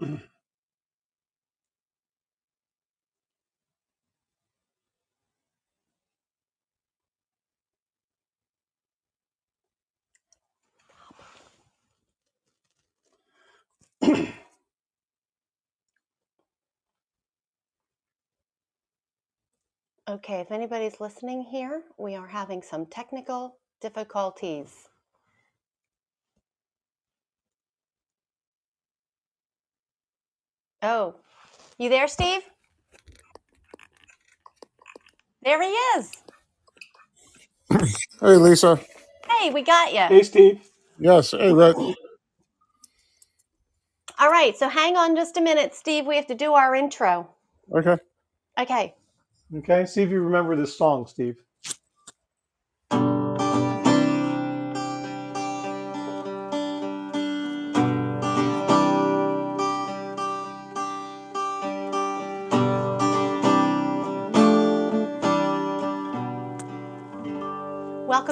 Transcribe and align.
Okay, 20.08 20.40
if 20.40 20.52
anybody's 20.52 21.00
listening 21.00 21.42
here, 21.42 21.82
we 21.98 22.14
are 22.14 22.28
having 22.28 22.62
some 22.62 22.86
technical 22.86 23.56
difficulties. 23.80 24.89
Oh, 30.82 31.16
you 31.78 31.88
there, 31.90 32.08
Steve? 32.08 32.42
There 35.42 35.62
he 35.62 35.68
is. 35.70 36.12
Hey, 38.20 38.36
Lisa. 38.36 38.80
Hey, 39.28 39.50
we 39.50 39.62
got 39.62 39.92
you. 39.94 40.08
Hey, 40.08 40.22
Steve. 40.22 40.60
Yes. 40.98 41.32
Hey, 41.32 41.52
Rick. 41.52 41.76
All 44.18 44.30
right, 44.30 44.56
so 44.56 44.68
hang 44.68 44.96
on 44.96 45.16
just 45.16 45.36
a 45.36 45.40
minute, 45.40 45.74
Steve. 45.74 46.06
We 46.06 46.16
have 46.16 46.26
to 46.28 46.34
do 46.34 46.54
our 46.54 46.74
intro. 46.74 47.30
Okay. 47.74 47.96
Okay. 48.58 48.94
Okay, 49.56 49.86
see 49.86 50.02
if 50.02 50.10
you 50.10 50.20
remember 50.22 50.56
this 50.56 50.76
song, 50.76 51.06
Steve. 51.06 51.36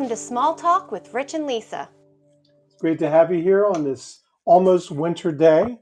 Welcome 0.09 0.23
to 0.23 0.27
Small 0.27 0.55
Talk 0.55 0.91
with 0.91 1.12
Rich 1.12 1.34
and 1.34 1.47
Lisa. 1.47 1.87
It's 2.64 2.81
great 2.81 2.98
to 3.01 3.11
have 3.11 3.31
you 3.31 3.42
here 3.42 3.67
on 3.67 3.84
this 3.84 4.23
almost 4.47 4.91
winter 4.91 5.31
day 5.31 5.81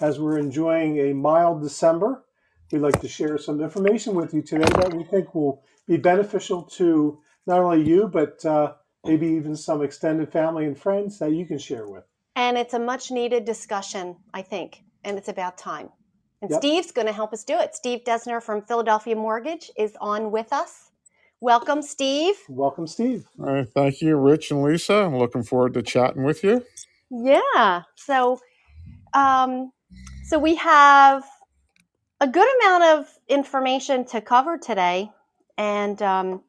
as 0.00 0.20
we're 0.20 0.38
enjoying 0.38 0.96
a 0.98 1.12
mild 1.12 1.60
December. 1.60 2.24
We'd 2.70 2.82
like 2.82 3.00
to 3.00 3.08
share 3.08 3.36
some 3.36 3.60
information 3.60 4.14
with 4.14 4.32
you 4.32 4.42
today 4.42 4.68
that 4.76 4.94
we 4.94 5.02
think 5.02 5.34
will 5.34 5.64
be 5.88 5.96
beneficial 5.96 6.62
to 6.76 7.18
not 7.48 7.58
only 7.58 7.82
you, 7.82 8.06
but 8.06 8.44
uh, 8.44 8.74
maybe 9.04 9.26
even 9.26 9.56
some 9.56 9.82
extended 9.82 10.30
family 10.30 10.66
and 10.66 10.78
friends 10.78 11.18
that 11.18 11.32
you 11.32 11.44
can 11.44 11.58
share 11.58 11.88
with. 11.88 12.04
And 12.36 12.56
it's 12.56 12.74
a 12.74 12.78
much 12.78 13.10
needed 13.10 13.44
discussion, 13.44 14.18
I 14.32 14.42
think, 14.42 14.84
and 15.02 15.18
it's 15.18 15.28
about 15.28 15.58
time. 15.58 15.88
And 16.42 16.48
Yep. 16.48 16.60
Steve's 16.60 16.92
going 16.92 17.08
to 17.08 17.12
help 17.12 17.32
us 17.32 17.42
do 17.42 17.58
it. 17.58 17.74
Steve 17.74 18.04
Dessner 18.06 18.40
from 18.40 18.62
Philadelphia 18.62 19.16
Mortgage 19.16 19.72
is 19.76 19.96
on 20.00 20.30
with 20.30 20.52
us. 20.52 20.92
Welcome, 21.44 21.82
Steve. 21.82 22.36
Welcome, 22.48 22.86
Steve. 22.86 23.26
All 23.38 23.52
right. 23.52 23.68
Thank 23.68 24.00
you, 24.00 24.16
Rich 24.16 24.50
and 24.50 24.62
Lisa. 24.62 24.94
I'm 24.94 25.18
looking 25.18 25.42
forward 25.42 25.74
to 25.74 25.82
chatting 25.82 26.24
with 26.24 26.42
you. 26.42 26.64
Yeah. 27.10 27.82
So, 27.96 28.40
um, 29.12 29.70
so 30.24 30.38
we 30.38 30.54
have 30.54 31.22
a 32.22 32.26
good 32.26 32.48
amount 32.56 32.84
of 32.84 33.18
information 33.28 34.06
to 34.06 34.22
cover 34.22 34.56
today, 34.56 35.12
and 35.58 36.00
um, 36.00 36.42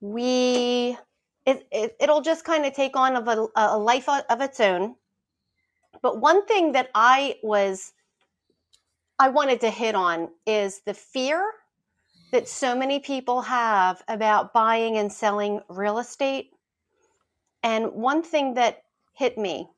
we 0.00 0.96
it, 1.44 1.66
it 1.70 1.96
it'll 2.00 2.22
just 2.22 2.46
kind 2.46 2.64
of 2.64 2.72
take 2.72 2.96
on 2.96 3.14
of 3.14 3.28
a, 3.28 3.46
a 3.56 3.78
life 3.78 4.08
of 4.08 4.40
its 4.40 4.58
own. 4.58 4.94
But 6.00 6.18
one 6.18 6.46
thing 6.46 6.72
that 6.72 6.88
I 6.94 7.36
was 7.42 7.92
I 9.18 9.28
wanted 9.28 9.60
to 9.60 9.68
hit 9.68 9.94
on 9.94 10.30
is 10.46 10.80
the 10.86 10.94
fear 10.94 11.44
that 12.34 12.48
so 12.48 12.74
many 12.74 12.98
people 12.98 13.42
have 13.42 14.02
about 14.08 14.52
buying 14.52 14.96
and 14.96 15.12
selling 15.12 15.60
real 15.68 16.00
estate. 16.00 16.50
And 17.62 17.92
one 17.92 18.24
thing 18.24 18.54
that 18.54 18.82
hit 19.12 19.38
me, 19.38 19.68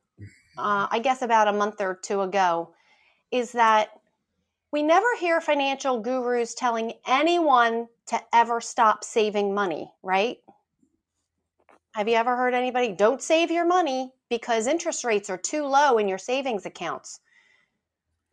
uh, 0.57 0.87
I 0.91 1.01
guess 1.01 1.21
about 1.21 1.49
a 1.49 1.53
month 1.53 1.83
or 1.83 2.01
two 2.03 2.23
ago, 2.23 2.73
is 3.31 3.53
that 3.53 3.91
we 4.73 4.83
never 4.83 5.07
hear 5.21 5.43
financial 5.43 6.01
gurus 6.01 6.55
telling 6.55 6.95
anyone 7.07 7.89
to 8.07 8.19
ever 8.33 8.63
stop 8.63 9.05
saving 9.05 9.53
money, 9.55 9.93
right? 10.03 10.39
Have 11.95 12.09
you 12.09 12.15
ever 12.15 12.37
heard 12.37 12.55
anybody, 12.55 12.93
don't 12.93 13.21
save 13.21 13.51
your 13.51 13.67
money 13.67 14.15
because 14.31 14.67
interest 14.67 15.05
rates 15.05 15.29
are 15.29 15.37
too 15.37 15.67
low 15.67 15.99
in 15.99 16.09
your 16.09 16.17
savings 16.17 16.65
accounts? 16.65 17.21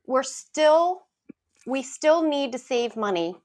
We're 0.07 0.23
still, 0.23 1.07
we 1.67 1.83
still 1.83 2.23
need 2.23 2.53
to 2.53 2.57
save 2.57 2.95
money. 2.95 3.35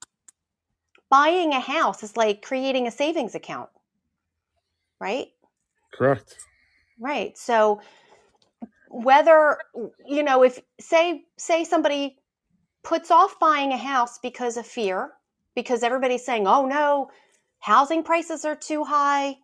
Buying 1.11 1.53
a 1.53 1.61
house 1.61 2.03
is 2.03 2.17
like 2.17 2.43
creating 2.43 2.87
a 2.87 2.91
savings 2.91 3.35
account, 3.35 3.71
right? 5.01 5.29
Correct. 5.93 6.37
Right. 7.01 7.37
So 7.39 7.81
whether 8.91 9.59
you 10.07 10.23
know 10.23 10.43
if 10.43 10.61
say 10.81 11.25
say 11.37 11.65
somebody 11.65 12.17
puts 12.83 13.11
off 13.11 13.39
buying 13.39 13.73
a 13.73 13.77
house 13.77 14.19
because 14.19 14.57
of 14.57 14.67
fear 14.67 15.11
because 15.55 15.83
everybody's 15.83 16.25
saying 16.25 16.47
oh 16.47 16.67
no 16.67 17.11
housing 17.61 18.03
prices 18.03 18.45
are 18.45 18.57
too 18.57 18.85
high 18.85 19.37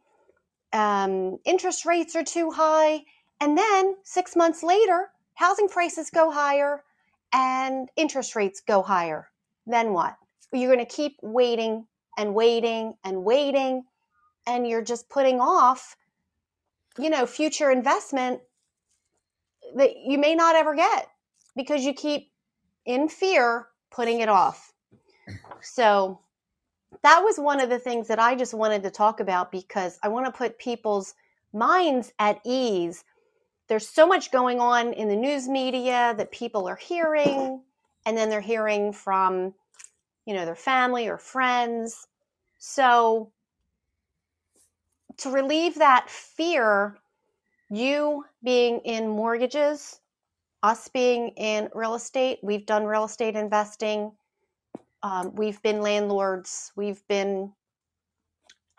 um, 0.72 1.38
interest 1.44 1.84
rates 1.84 2.16
are 2.16 2.24
too 2.24 2.50
high 2.50 3.00
and 3.40 3.56
then 3.56 3.94
six 4.02 4.34
months 4.34 4.62
later 4.62 5.10
housing 5.34 5.68
prices 5.68 6.10
go 6.10 6.30
higher 6.30 6.82
and 7.32 7.88
interest 7.96 8.34
rates 8.34 8.62
go 8.66 8.82
higher 8.82 9.28
then 9.66 9.92
what 9.92 10.16
you're 10.60 10.74
going 10.74 10.84
to 10.84 10.94
keep 10.94 11.16
waiting 11.22 11.86
and 12.16 12.34
waiting 12.34 12.94
and 13.04 13.24
waiting 13.24 13.84
and 14.46 14.66
you're 14.66 14.82
just 14.82 15.08
putting 15.08 15.40
off 15.40 15.96
you 16.98 17.10
know 17.10 17.26
future 17.26 17.70
investment 17.70 18.40
that 19.74 19.96
you 19.96 20.18
may 20.18 20.34
not 20.34 20.54
ever 20.54 20.74
get 20.74 21.08
because 21.56 21.84
you 21.84 21.92
keep 21.92 22.30
in 22.84 23.08
fear 23.08 23.66
putting 23.90 24.20
it 24.20 24.28
off. 24.28 24.72
So 25.62 26.20
that 27.02 27.22
was 27.24 27.38
one 27.38 27.60
of 27.60 27.70
the 27.70 27.78
things 27.78 28.08
that 28.08 28.18
i 28.18 28.34
just 28.34 28.54
wanted 28.54 28.82
to 28.82 28.90
talk 28.90 29.18
about 29.20 29.50
because 29.50 29.98
i 30.02 30.08
want 30.08 30.26
to 30.26 30.32
put 30.32 30.58
people's 30.58 31.14
minds 31.52 32.12
at 32.18 32.40
ease. 32.44 33.04
There's 33.68 33.88
so 33.88 34.06
much 34.06 34.30
going 34.30 34.60
on 34.60 34.92
in 34.92 35.08
the 35.08 35.16
news 35.16 35.48
media 35.48 36.14
that 36.18 36.32
people 36.32 36.68
are 36.68 36.76
hearing 36.76 37.62
and 38.04 38.16
then 38.16 38.28
they're 38.28 38.40
hearing 38.40 38.92
from 38.92 39.54
you 40.26 40.34
know 40.34 40.44
their 40.44 40.54
family 40.54 41.08
or 41.08 41.18
friends 41.18 42.06
so 42.58 43.30
to 45.18 45.30
relieve 45.30 45.76
that 45.76 46.10
fear 46.10 46.96
you 47.70 48.24
being 48.42 48.80
in 48.84 49.08
mortgages, 49.08 50.00
us 50.62 50.88
being 50.88 51.28
in 51.36 51.68
real 51.74 51.94
estate, 51.94 52.38
we've 52.42 52.66
done 52.66 52.84
real 52.84 53.04
estate 53.04 53.36
investing. 53.36 54.12
Um, 55.02 55.34
we've 55.34 55.60
been 55.62 55.80
landlords. 55.80 56.72
We've 56.76 57.06
been 57.08 57.52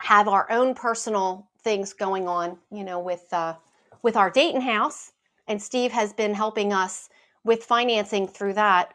have 0.02 0.28
our 0.28 0.50
own 0.50 0.74
personal 0.74 1.48
things 1.62 1.92
going 1.92 2.28
on, 2.28 2.58
you 2.70 2.84
know, 2.84 2.98
with 3.00 3.24
uh, 3.32 3.54
with 4.02 4.16
our 4.16 4.30
Dayton 4.30 4.60
house, 4.60 5.12
and 5.48 5.60
Steve 5.60 5.92
has 5.92 6.12
been 6.12 6.34
helping 6.34 6.72
us 6.72 7.08
with 7.44 7.64
financing 7.64 8.26
through 8.26 8.54
that. 8.54 8.94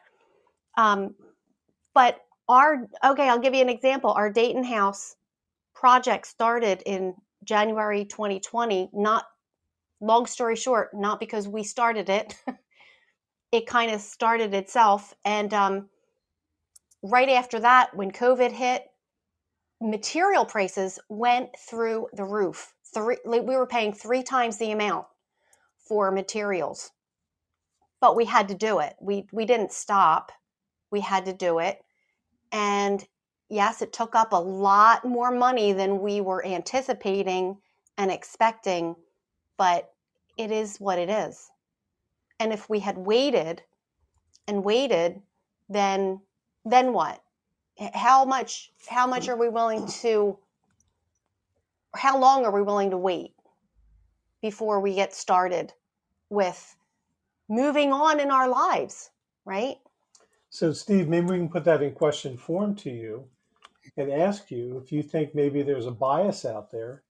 Um, 0.77 1.15
but 1.93 2.21
our 2.51 2.87
okay, 3.03 3.29
I'll 3.29 3.39
give 3.39 3.53
you 3.53 3.61
an 3.61 3.69
example. 3.69 4.11
Our 4.11 4.29
Dayton 4.29 4.63
house 4.63 5.15
project 5.73 6.27
started 6.27 6.83
in 6.85 7.15
January 7.43 8.05
2020, 8.05 8.89
not 8.93 9.25
long 9.99 10.25
story 10.25 10.55
short, 10.55 10.93
not 10.93 11.19
because 11.19 11.47
we 11.47 11.63
started 11.63 12.09
it, 12.09 12.35
it 13.51 13.67
kind 13.67 13.91
of 13.91 14.01
started 14.01 14.53
itself. 14.53 15.13
And 15.23 15.53
um, 15.53 15.89
right 17.01 17.29
after 17.29 17.59
that, 17.59 17.95
when 17.95 18.11
COVID 18.11 18.51
hit, 18.51 18.85
material 19.81 20.45
prices 20.45 20.99
went 21.09 21.49
through 21.57 22.07
the 22.13 22.23
roof. 22.23 22.73
Three, 22.93 23.17
we 23.25 23.39
were 23.39 23.65
paying 23.65 23.93
three 23.93 24.21
times 24.21 24.57
the 24.57 24.71
amount 24.71 25.07
for 25.77 26.11
materials, 26.11 26.91
but 27.99 28.15
we 28.15 28.25
had 28.25 28.49
to 28.49 28.55
do 28.55 28.79
it. 28.79 28.95
We 28.99 29.27
we 29.31 29.45
didn't 29.45 29.71
stop. 29.71 30.31
We 30.91 30.99
had 30.99 31.25
to 31.25 31.33
do 31.33 31.59
it, 31.59 31.81
and 32.51 33.05
yes, 33.49 33.81
it 33.81 33.93
took 33.93 34.15
up 34.15 34.33
a 34.33 34.39
lot 34.39 35.05
more 35.05 35.31
money 35.31 35.73
than 35.73 36.01
we 36.01 36.21
were 36.21 36.45
anticipating 36.45 37.57
and 37.97 38.11
expecting, 38.11 38.95
but 39.57 39.93
it 40.37 40.51
is 40.51 40.77
what 40.77 40.97
it 40.97 41.09
is. 41.09 41.51
And 42.39 42.51
if 42.51 42.69
we 42.69 42.79
had 42.79 42.97
waited 42.97 43.61
and 44.47 44.63
waited, 44.63 45.21
then 45.69 46.21
then 46.65 46.93
what? 46.93 47.21
How 47.93 48.25
much 48.25 48.71
how 48.87 49.07
much 49.07 49.29
are 49.29 49.37
we 49.37 49.49
willing 49.49 49.87
to 50.01 50.37
how 51.95 52.17
long 52.17 52.45
are 52.45 52.51
we 52.51 52.61
willing 52.61 52.91
to 52.91 52.97
wait 52.97 53.33
before 54.41 54.79
we 54.79 54.95
get 54.95 55.13
started 55.13 55.73
with 56.29 56.75
moving 57.49 57.91
on 57.91 58.19
in 58.19 58.31
our 58.31 58.47
lives, 58.47 59.11
right? 59.45 59.77
So, 60.51 60.73
Steve, 60.73 61.07
maybe 61.07 61.27
we 61.27 61.37
can 61.37 61.49
put 61.49 61.63
that 61.63 61.81
in 61.81 61.93
question 61.93 62.37
form 62.37 62.75
to 62.75 62.89
you 62.89 63.23
and 63.97 64.11
ask 64.11 64.51
you 64.51 64.81
if 64.83 64.91
you 64.91 65.01
think 65.01 65.33
maybe 65.33 65.63
there's 65.63 65.85
a 65.87 65.91
bias 65.91 66.43
out 66.45 66.69
there 66.69 67.03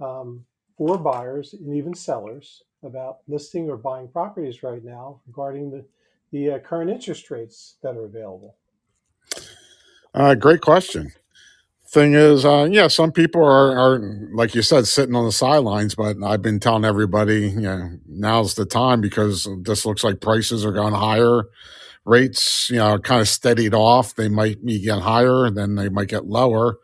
um, 0.00 0.44
for 0.78 0.96
buyers 0.96 1.52
and 1.52 1.74
even 1.74 1.94
sellers 1.94 2.62
about 2.84 3.18
listing 3.26 3.68
or 3.68 3.76
buying 3.76 4.06
properties 4.06 4.62
right 4.62 4.84
now 4.84 5.20
regarding 5.26 5.70
the, 5.70 5.84
the 6.30 6.52
uh, 6.52 6.58
current 6.60 6.90
interest 6.90 7.28
rates 7.32 7.76
that 7.82 7.96
are 7.96 8.04
available. 8.04 8.54
Uh, 10.14 10.36
great 10.36 10.60
question. 10.60 11.12
Thing 11.88 12.14
is, 12.14 12.44
uh, 12.44 12.68
yeah, 12.70 12.86
some 12.86 13.10
people 13.10 13.42
are, 13.44 13.76
are, 13.76 13.98
like 14.32 14.54
you 14.54 14.62
said, 14.62 14.86
sitting 14.86 15.16
on 15.16 15.24
the 15.24 15.32
sidelines, 15.32 15.96
but 15.96 16.16
I've 16.24 16.40
been 16.40 16.60
telling 16.60 16.84
everybody, 16.84 17.48
you 17.48 17.60
know, 17.62 17.98
now's 18.06 18.54
the 18.54 18.64
time 18.64 19.00
because 19.00 19.48
this 19.62 19.84
looks 19.84 20.04
like 20.04 20.20
prices 20.20 20.64
are 20.64 20.70
going 20.70 20.94
higher. 20.94 21.46
Rates, 22.04 22.68
you 22.70 22.76
know, 22.78 22.98
kind 22.98 23.20
of 23.20 23.28
steadied 23.28 23.74
off. 23.74 24.14
They 24.14 24.28
might 24.28 24.64
be 24.64 24.80
getting 24.80 25.02
higher, 25.02 25.50
then 25.50 25.74
they 25.76 25.88
might 25.88 26.08
get 26.08 26.26
lower, 26.26 26.78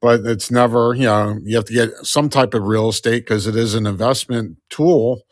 but 0.00 0.20
it's 0.26 0.50
never, 0.50 0.94
you 0.94 1.04
know, 1.06 1.38
you 1.44 1.56
have 1.56 1.64
to 1.66 1.72
get 1.72 1.90
some 2.02 2.28
type 2.28 2.54
of 2.54 2.64
real 2.64 2.90
estate 2.90 3.20
because 3.20 3.46
it 3.46 3.56
is 3.56 3.74
an 3.74 3.86
investment 3.86 4.58
tool 4.70 5.22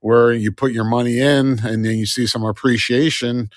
where 0.00 0.32
you 0.32 0.50
put 0.52 0.72
your 0.72 0.84
money 0.84 1.18
in 1.20 1.60
and 1.64 1.84
then 1.84 1.96
you 1.98 2.06
see 2.06 2.26
some 2.26 2.44
appreciation, 2.44 3.48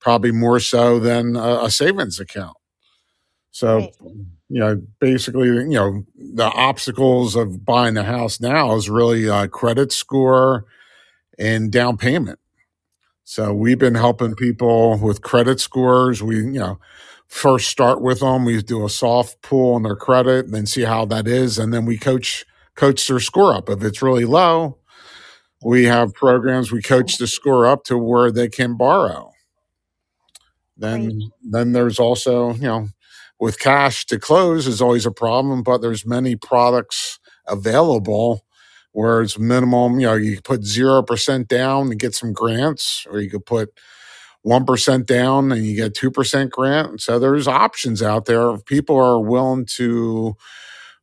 probably 0.00 0.32
more 0.32 0.58
so 0.60 0.98
than 0.98 1.36
a, 1.36 1.64
a 1.64 1.70
savings 1.70 2.18
account. 2.18 2.56
So, 3.52 3.76
Right. 3.78 3.94
you 4.48 4.60
know, 4.60 4.82
basically, 5.00 5.48
you 5.48 5.68
know, 5.68 6.02
the 6.16 6.44
obstacles 6.46 7.36
of 7.36 7.64
buying 7.64 7.96
a 7.96 8.02
house 8.04 8.40
now 8.40 8.74
is 8.74 8.88
really 8.90 9.28
uh, 9.28 9.46
credit 9.48 9.92
score 9.92 10.64
and 11.38 11.70
down 11.70 11.96
payment. 11.96 12.38
So 13.24 13.54
we've 13.54 13.78
been 13.78 13.94
helping 13.94 14.34
people 14.34 14.98
with 14.98 15.22
credit 15.22 15.60
scores. 15.60 16.22
We, 16.22 16.36
you 16.36 16.52
know, 16.52 16.78
first 17.28 17.68
start 17.68 18.02
with 18.02 18.20
them. 18.20 18.44
We 18.44 18.60
do 18.62 18.84
a 18.84 18.90
soft 18.90 19.40
pull 19.42 19.74
on 19.74 19.82
their 19.82 19.96
credit 19.96 20.46
and 20.46 20.54
then 20.54 20.66
see 20.66 20.82
how 20.82 21.04
that 21.06 21.26
is, 21.26 21.58
and 21.58 21.72
then 21.72 21.86
we 21.86 21.98
coach 21.98 22.44
coach 22.76 23.06
their 23.06 23.20
score 23.20 23.54
up. 23.54 23.68
If 23.70 23.82
it's 23.84 24.02
really 24.02 24.24
low, 24.24 24.78
we 25.64 25.84
have 25.84 26.14
programs 26.14 26.72
we 26.72 26.82
coach 26.82 27.18
the 27.18 27.26
score 27.26 27.66
up 27.66 27.84
to 27.84 27.98
where 27.98 28.30
they 28.32 28.48
can 28.48 28.76
borrow 28.76 29.32
then 30.76 31.08
Great. 31.08 31.30
then 31.42 31.72
there's 31.72 31.98
also 31.98 32.54
you 32.54 32.62
know 32.62 32.88
with 33.40 33.58
cash 33.58 34.06
to 34.06 34.18
close 34.18 34.66
is 34.66 34.80
always 34.82 35.06
a 35.06 35.10
problem 35.12 35.62
but 35.62 35.78
there's 35.80 36.06
many 36.06 36.36
products 36.36 37.18
available 37.48 38.42
where 38.92 39.22
it's 39.22 39.38
minimum 39.38 40.00
you 40.00 40.06
know 40.06 40.14
you 40.14 40.40
put 40.42 40.62
0% 40.62 41.48
down 41.48 41.90
and 41.90 42.00
get 42.00 42.14
some 42.14 42.32
grants 42.32 43.06
or 43.10 43.20
you 43.20 43.30
could 43.30 43.46
put 43.46 43.70
1% 44.46 45.06
down 45.06 45.52
and 45.52 45.64
you 45.64 45.76
get 45.76 45.94
2% 45.94 46.50
grant 46.50 47.00
so 47.00 47.18
there's 47.18 47.48
options 47.48 48.02
out 48.02 48.26
there 48.26 48.50
if 48.50 48.64
people 48.64 48.96
are 48.96 49.20
willing 49.20 49.66
to 49.66 50.34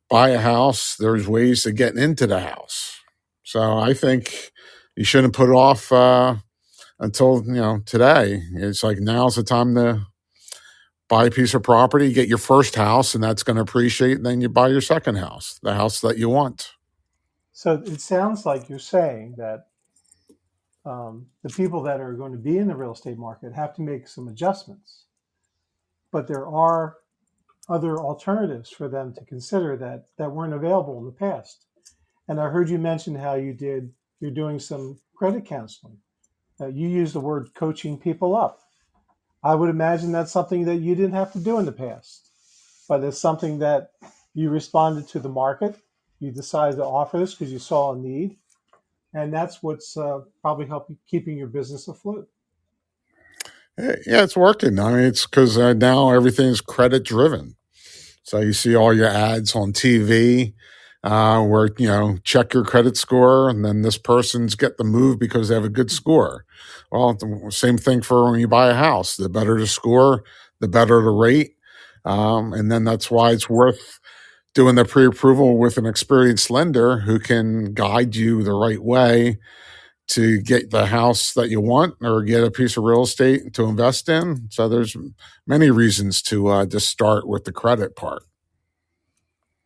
buy 0.08 0.30
a 0.30 0.38
house 0.40 0.96
there's 0.98 1.28
ways 1.28 1.62
to 1.62 1.72
get 1.72 1.96
into 1.96 2.26
the 2.26 2.40
house 2.40 2.98
so 3.44 3.78
i 3.78 3.94
think 3.94 4.50
you 4.96 5.04
shouldn't 5.04 5.34
put 5.34 5.48
it 5.48 5.54
off 5.54 5.90
uh, 5.92 6.36
until 6.98 7.42
you 7.46 7.54
know 7.54 7.80
today. 7.86 8.42
It's 8.54 8.82
like 8.84 8.98
now's 8.98 9.36
the 9.36 9.42
time 9.42 9.74
to 9.74 10.06
buy 11.08 11.26
a 11.26 11.30
piece 11.30 11.54
of 11.54 11.62
property, 11.62 12.12
get 12.12 12.28
your 12.28 12.38
first 12.38 12.74
house, 12.76 13.14
and 13.14 13.24
that's 13.24 13.42
going 13.42 13.56
to 13.56 13.62
appreciate. 13.62 14.18
And 14.18 14.26
then 14.26 14.40
you 14.40 14.48
buy 14.48 14.68
your 14.68 14.80
second 14.80 15.16
house, 15.16 15.58
the 15.62 15.74
house 15.74 16.00
that 16.02 16.18
you 16.18 16.28
want. 16.28 16.70
So 17.60 17.74
it 17.74 18.00
sounds 18.00 18.46
like 18.46 18.70
you're 18.70 18.78
saying 18.78 19.34
that 19.36 19.66
um, 20.86 21.26
the 21.42 21.50
people 21.50 21.82
that 21.82 22.00
are 22.00 22.14
going 22.14 22.32
to 22.32 22.38
be 22.38 22.56
in 22.56 22.68
the 22.68 22.74
real 22.74 22.92
estate 22.92 23.18
market 23.18 23.52
have 23.52 23.74
to 23.74 23.82
make 23.82 24.08
some 24.08 24.28
adjustments, 24.28 25.04
but 26.10 26.26
there 26.26 26.46
are 26.46 26.96
other 27.68 27.98
alternatives 27.98 28.70
for 28.70 28.88
them 28.88 29.12
to 29.12 29.26
consider 29.26 29.76
that 29.76 30.06
that 30.16 30.32
weren't 30.32 30.54
available 30.54 30.98
in 31.00 31.04
the 31.04 31.12
past. 31.12 31.66
And 32.28 32.40
I 32.40 32.48
heard 32.48 32.70
you 32.70 32.78
mention 32.78 33.14
how 33.14 33.34
you 33.34 33.52
did 33.52 33.92
you're 34.20 34.30
doing 34.30 34.58
some 34.58 34.98
credit 35.14 35.44
counseling. 35.44 35.98
Uh, 36.58 36.68
you 36.68 36.88
use 36.88 37.12
the 37.12 37.20
word 37.20 37.50
coaching 37.54 37.98
people 37.98 38.34
up. 38.34 38.60
I 39.44 39.54
would 39.54 39.68
imagine 39.68 40.12
that's 40.12 40.32
something 40.32 40.64
that 40.64 40.76
you 40.76 40.94
didn't 40.94 41.12
have 41.12 41.34
to 41.34 41.38
do 41.38 41.58
in 41.58 41.66
the 41.66 41.72
past, 41.72 42.26
but 42.88 43.04
it's 43.04 43.18
something 43.18 43.58
that 43.58 43.90
you 44.32 44.48
responded 44.48 45.08
to 45.08 45.18
the 45.18 45.28
market. 45.28 45.76
You 46.20 46.30
decided 46.30 46.76
to 46.76 46.84
offer 46.84 47.18
this 47.18 47.34
because 47.34 47.52
you 47.52 47.58
saw 47.58 47.94
a 47.94 47.96
need, 47.96 48.36
and 49.14 49.32
that's 49.32 49.62
what's 49.62 49.96
uh, 49.96 50.20
probably 50.40 50.66
helping 50.66 50.98
keeping 51.08 51.36
your 51.36 51.48
business 51.48 51.88
afloat. 51.88 52.28
Yeah, 53.78 54.22
it's 54.24 54.36
working. 54.36 54.78
I 54.78 54.92
mean, 54.92 55.04
it's 55.04 55.26
because 55.26 55.56
uh, 55.56 55.72
now 55.72 56.10
everything's 56.10 56.60
credit 56.60 57.04
driven. 57.04 57.56
So 58.22 58.40
you 58.40 58.52
see 58.52 58.76
all 58.76 58.92
your 58.92 59.08
ads 59.08 59.56
on 59.56 59.72
TV 59.72 60.52
uh, 61.02 61.42
where, 61.42 61.70
you 61.78 61.86
know, 61.86 62.18
check 62.24 62.52
your 62.52 62.64
credit 62.64 62.96
score 62.96 63.48
and 63.48 63.64
then 63.64 63.82
this 63.82 63.96
person's 63.96 64.54
get 64.54 64.76
the 64.76 64.84
move 64.84 65.18
because 65.18 65.48
they 65.48 65.54
have 65.54 65.64
a 65.64 65.70
good 65.70 65.90
score. 65.90 66.44
Well, 66.92 67.14
the 67.14 67.50
same 67.50 67.78
thing 67.78 68.02
for 68.02 68.30
when 68.30 68.40
you 68.40 68.48
buy 68.48 68.68
a 68.68 68.74
house. 68.74 69.16
The 69.16 69.28
better 69.28 69.58
the 69.58 69.66
score, 69.66 70.24
the 70.60 70.68
better 70.68 71.02
the 71.02 71.10
rate. 71.10 71.56
Um, 72.04 72.52
and 72.52 72.70
then 72.70 72.84
that's 72.84 73.10
why 73.10 73.30
it's 73.30 73.48
worth 73.48 73.99
doing 74.54 74.74
the 74.74 74.84
pre 74.84 75.06
approval 75.06 75.58
with 75.58 75.78
an 75.78 75.86
experienced 75.86 76.50
lender 76.50 77.00
who 77.00 77.18
can 77.18 77.72
guide 77.72 78.16
you 78.16 78.42
the 78.42 78.52
right 78.52 78.82
way 78.82 79.38
to 80.08 80.40
get 80.40 80.70
the 80.70 80.86
house 80.86 81.34
that 81.34 81.50
you 81.50 81.60
want 81.60 81.94
or 82.02 82.22
get 82.22 82.42
a 82.42 82.50
piece 82.50 82.76
of 82.76 82.82
real 82.82 83.04
estate 83.04 83.54
to 83.54 83.64
invest 83.64 84.08
in. 84.08 84.48
So 84.50 84.68
there's 84.68 84.96
many 85.46 85.70
reasons 85.70 86.20
to 86.22 86.48
uh, 86.48 86.66
just 86.66 86.88
start 86.88 87.28
with 87.28 87.44
the 87.44 87.52
credit 87.52 87.94
part. 87.94 88.24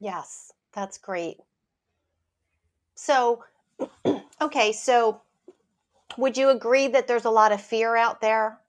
Yes, 0.01 0.53
that's 0.75 0.99
great. 0.99 1.39
So, 2.95 3.43
okay, 4.43 4.73
so 4.73 5.23
would 6.19 6.37
you 6.37 6.51
agree 6.51 6.89
that 6.89 7.07
there's 7.07 7.25
a 7.25 7.31
lot 7.31 7.53
of 7.53 7.63
fear 7.63 7.97
out 7.97 8.21
there 8.21 8.61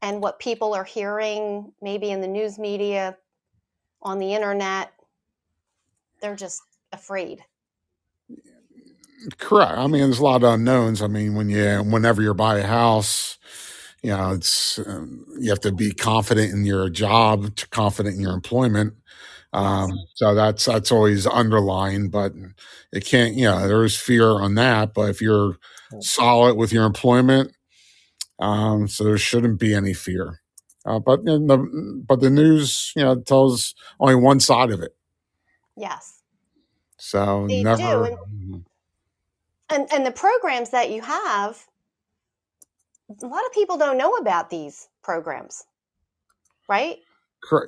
and 0.00 0.22
what 0.22 0.38
people 0.38 0.72
are 0.72 0.84
hearing, 0.84 1.70
maybe 1.82 2.10
in 2.10 2.22
the 2.22 2.28
news 2.28 2.58
media, 2.58 3.18
on 4.00 4.18
the 4.18 4.32
internet? 4.32 4.90
They're 6.20 6.36
just 6.36 6.62
afraid. 6.92 7.44
Correct. 9.38 9.72
I 9.72 9.86
mean, 9.86 10.02
there's 10.02 10.18
a 10.18 10.24
lot 10.24 10.42
of 10.42 10.54
unknowns. 10.54 11.00
I 11.00 11.06
mean, 11.06 11.34
when 11.34 11.48
you 11.48 11.82
whenever 11.82 12.20
you 12.22 12.34
buy 12.34 12.58
a 12.58 12.66
house, 12.66 13.38
you 14.02 14.10
know, 14.10 14.32
it's 14.32 14.78
um, 14.86 15.24
you 15.38 15.48
have 15.50 15.60
to 15.60 15.72
be 15.72 15.92
confident 15.92 16.52
in 16.52 16.64
your 16.64 16.90
job, 16.90 17.56
confident 17.70 18.16
in 18.16 18.20
your 18.20 18.34
employment. 18.34 18.94
Um, 19.52 19.90
so 20.14 20.34
that's 20.34 20.64
that's 20.66 20.92
always 20.92 21.26
underlying, 21.26 22.10
but 22.10 22.32
it 22.92 23.06
can't. 23.06 23.34
You 23.34 23.46
know, 23.46 23.66
there 23.66 23.84
is 23.84 23.96
fear 23.96 24.30
on 24.30 24.56
that. 24.56 24.92
But 24.94 25.10
if 25.10 25.22
you're 25.22 25.56
solid 26.00 26.56
with 26.56 26.72
your 26.72 26.84
employment, 26.84 27.52
um, 28.40 28.88
so 28.88 29.04
there 29.04 29.18
shouldn't 29.18 29.60
be 29.60 29.74
any 29.74 29.94
fear. 29.94 30.40
Uh, 30.86 30.98
but 30.98 31.24
the 31.24 31.38
but 32.06 32.20
the 32.20 32.30
news, 32.30 32.92
you 32.96 33.02
know, 33.02 33.20
tells 33.20 33.74
only 34.00 34.16
one 34.16 34.40
side 34.40 34.70
of 34.70 34.80
it. 34.80 34.94
Yes. 35.76 36.22
So 36.98 37.46
They 37.48 37.62
never. 37.62 38.06
And, 38.06 38.64
and 39.70 39.92
and 39.92 40.06
the 40.06 40.12
programs 40.12 40.70
that 40.70 40.90
you 40.90 41.02
have, 41.02 41.66
a 43.22 43.26
lot 43.26 43.44
of 43.46 43.52
people 43.52 43.76
don't 43.76 43.98
know 43.98 44.14
about 44.16 44.50
these 44.50 44.88
programs, 45.02 45.64
right? 46.68 46.98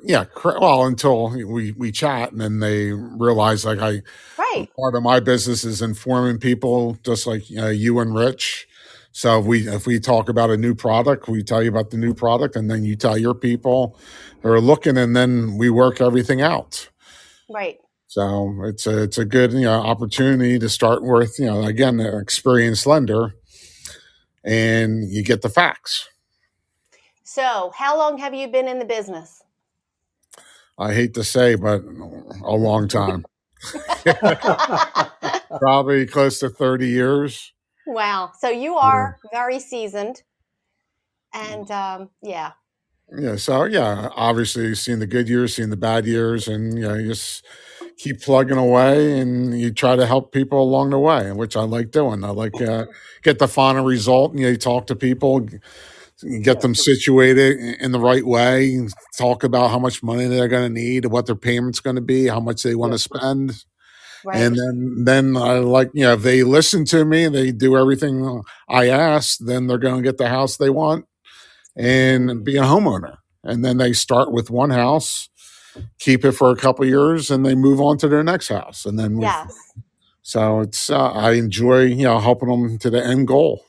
Yeah, 0.05 0.25
well, 0.45 0.87
until 0.87 1.31
we 1.31 1.73
we 1.73 1.93
chat 1.93 2.33
and 2.33 2.41
then 2.41 2.61
they 2.61 2.93
realize 2.93 3.65
like 3.65 3.81
I 3.81 4.03
Right. 4.39 4.69
part 4.79 4.95
of 4.95 5.03
my 5.03 5.21
business 5.21 5.65
is 5.65 5.83
informing 5.83 6.39
people 6.39 6.99
just 7.05 7.27
like 7.27 7.43
uh, 7.59 7.67
you 7.67 7.99
and 8.01 8.15
Rich. 8.15 8.69
So 9.13 9.41
if 9.41 9.47
we 9.47 9.69
if 9.69 9.87
we 9.87 9.99
talk 10.01 10.29
about 10.29 10.51
a 10.51 10.57
new 10.57 10.75
product, 10.75 11.29
we 11.29 11.43
tell 11.43 11.63
you 11.63 11.71
about 11.71 11.91
the 11.91 11.97
new 11.99 12.15
product, 12.15 12.57
and 12.57 12.71
then 12.71 12.85
you 12.85 12.97
tell 12.97 13.19
your 13.19 13.35
people 13.35 13.99
who 14.43 14.51
are 14.51 14.61
looking, 14.61 14.97
and 14.97 15.17
then 15.17 15.59
we 15.59 15.71
work 15.71 16.01
everything 16.01 16.41
out. 16.43 16.89
Right. 17.49 17.79
So 18.09 18.55
it's 18.65 18.87
a 18.87 19.05
it's 19.05 19.19
a 19.19 19.25
good 19.25 19.53
you 19.53 19.63
know 19.63 19.81
opportunity 19.83 20.59
to 20.59 20.69
start 20.69 21.03
with 21.05 21.39
you 21.39 21.47
know 21.47 21.65
again 21.65 22.01
an 22.01 22.21
experienced 22.21 22.87
lender, 22.87 23.35
and 24.45 25.11
you 25.11 25.25
get 25.25 25.43
the 25.43 25.49
facts. 25.51 26.09
So, 27.25 27.73
how 27.77 27.99
long 27.99 28.19
have 28.19 28.35
you 28.35 28.49
been 28.49 28.69
in 28.69 28.79
the 28.81 28.85
business? 28.87 29.43
I 30.79 30.95
hate 30.95 31.15
to 31.15 31.25
say, 31.25 31.57
but 31.57 31.83
a 32.45 32.57
long 32.57 32.89
time, 32.89 33.27
probably 35.61 36.07
close 36.07 36.41
to 36.41 36.51
thirty 36.51 36.89
years. 36.89 37.53
wow. 37.87 38.33
So 38.39 38.51
you 38.51 38.77
Yeah. 38.81 39.09
are 39.09 39.19
very 39.33 39.61
seasoned. 39.61 40.23
And 41.35 41.71
um, 41.71 42.11
yeah. 42.23 42.53
Yeah, 43.13 43.37
so 43.37 43.65
yeah, 43.65 44.09
obviously 44.17 44.75
seeing 44.75 44.99
the 44.99 45.07
good 45.07 45.29
years, 45.29 45.55
seeing 45.55 45.71
the 45.71 45.77
bad 45.77 46.07
years, 46.07 46.49
and 46.49 46.77
you 46.77 46.89
know, 46.89 46.95
you 46.95 47.09
just 47.09 47.45
keep 47.97 48.21
plugging 48.21 48.57
away, 48.59 49.21
and 49.21 49.59
you 49.59 49.73
try 49.73 49.95
to 49.95 50.07
help 50.07 50.33
people 50.33 50.61
along 50.61 50.91
the 50.91 50.99
way, 50.99 51.31
which 51.33 51.57
I 51.57 51.63
like 51.63 51.93
doing. 51.93 52.25
I 52.25 52.31
like 52.31 52.61
uh, 52.61 52.87
get 53.23 53.39
the 53.39 53.47
final 53.49 53.85
result, 53.85 54.33
and 54.33 54.41
you, 54.41 54.47
know, 54.47 54.51
you 54.53 54.57
talk 54.59 54.87
to 54.89 54.97
people, 54.97 55.47
get 56.43 56.61
them 56.61 56.75
situated 56.75 57.59
in 57.81 57.93
the 57.93 58.01
right 58.01 58.27
way, 58.27 58.89
talk 59.17 59.45
about 59.45 59.71
how 59.71 59.79
much 59.79 60.03
money 60.03 60.27
they're 60.27 60.49
going 60.49 60.75
to 60.75 60.81
need, 60.81 61.07
what 61.07 61.27
their 61.27 61.37
payment's 61.37 61.81
going 61.81 61.97
to 61.97 62.03
be, 62.03 62.27
how 62.27 62.41
much 62.41 62.63
they 62.63 62.75
want 62.75 62.93
to 62.93 62.99
spend, 62.99 63.65
Right. 64.25 64.43
and 64.43 64.57
then 64.57 65.05
then 65.05 65.37
I 65.37 65.59
like 65.59 65.91
you 65.95 66.03
know 66.05 66.15
if 66.15 66.23
they 66.23 66.43
listen 66.43 66.85
to 66.87 67.05
me, 67.05 67.29
they 67.29 67.53
do 67.53 67.77
everything 67.77 68.43
I 68.69 68.89
ask, 68.89 69.39
then 69.39 69.67
they're 69.67 69.79
going 69.79 69.97
to 69.97 70.03
get 70.03 70.19
the 70.19 70.29
house 70.29 70.57
they 70.57 70.71
want 70.71 71.07
and 71.77 72.45
be 72.45 72.57
a 72.57 72.63
homeowner. 72.63 73.19
And 73.45 73.65
then 73.65 73.77
they 73.77 73.93
start 73.93 74.33
with 74.33 74.51
one 74.51 74.71
house, 74.71 75.29
keep 75.99 76.25
it 76.25 76.33
for 76.33 76.51
a 76.51 76.57
couple 76.57 76.85
years, 76.85 77.31
and 77.31 77.45
they 77.45 77.55
move 77.55 77.81
on 77.81 77.99
to 77.99 78.09
their 78.09 78.25
next 78.25 78.49
house. 78.49 78.87
And 78.87 78.99
then 78.99 79.21
yes. 79.21 79.55
So 80.23 80.61
it's 80.61 80.91
uh, 80.91 81.13
I 81.13 81.33
enjoy 81.33 81.83
you 81.83 82.05
know 82.05 82.19
helping 82.19 82.49
them 82.49 82.79
to 82.79 82.91
the 82.91 83.05
end 83.05 83.29
goal. 83.29 83.65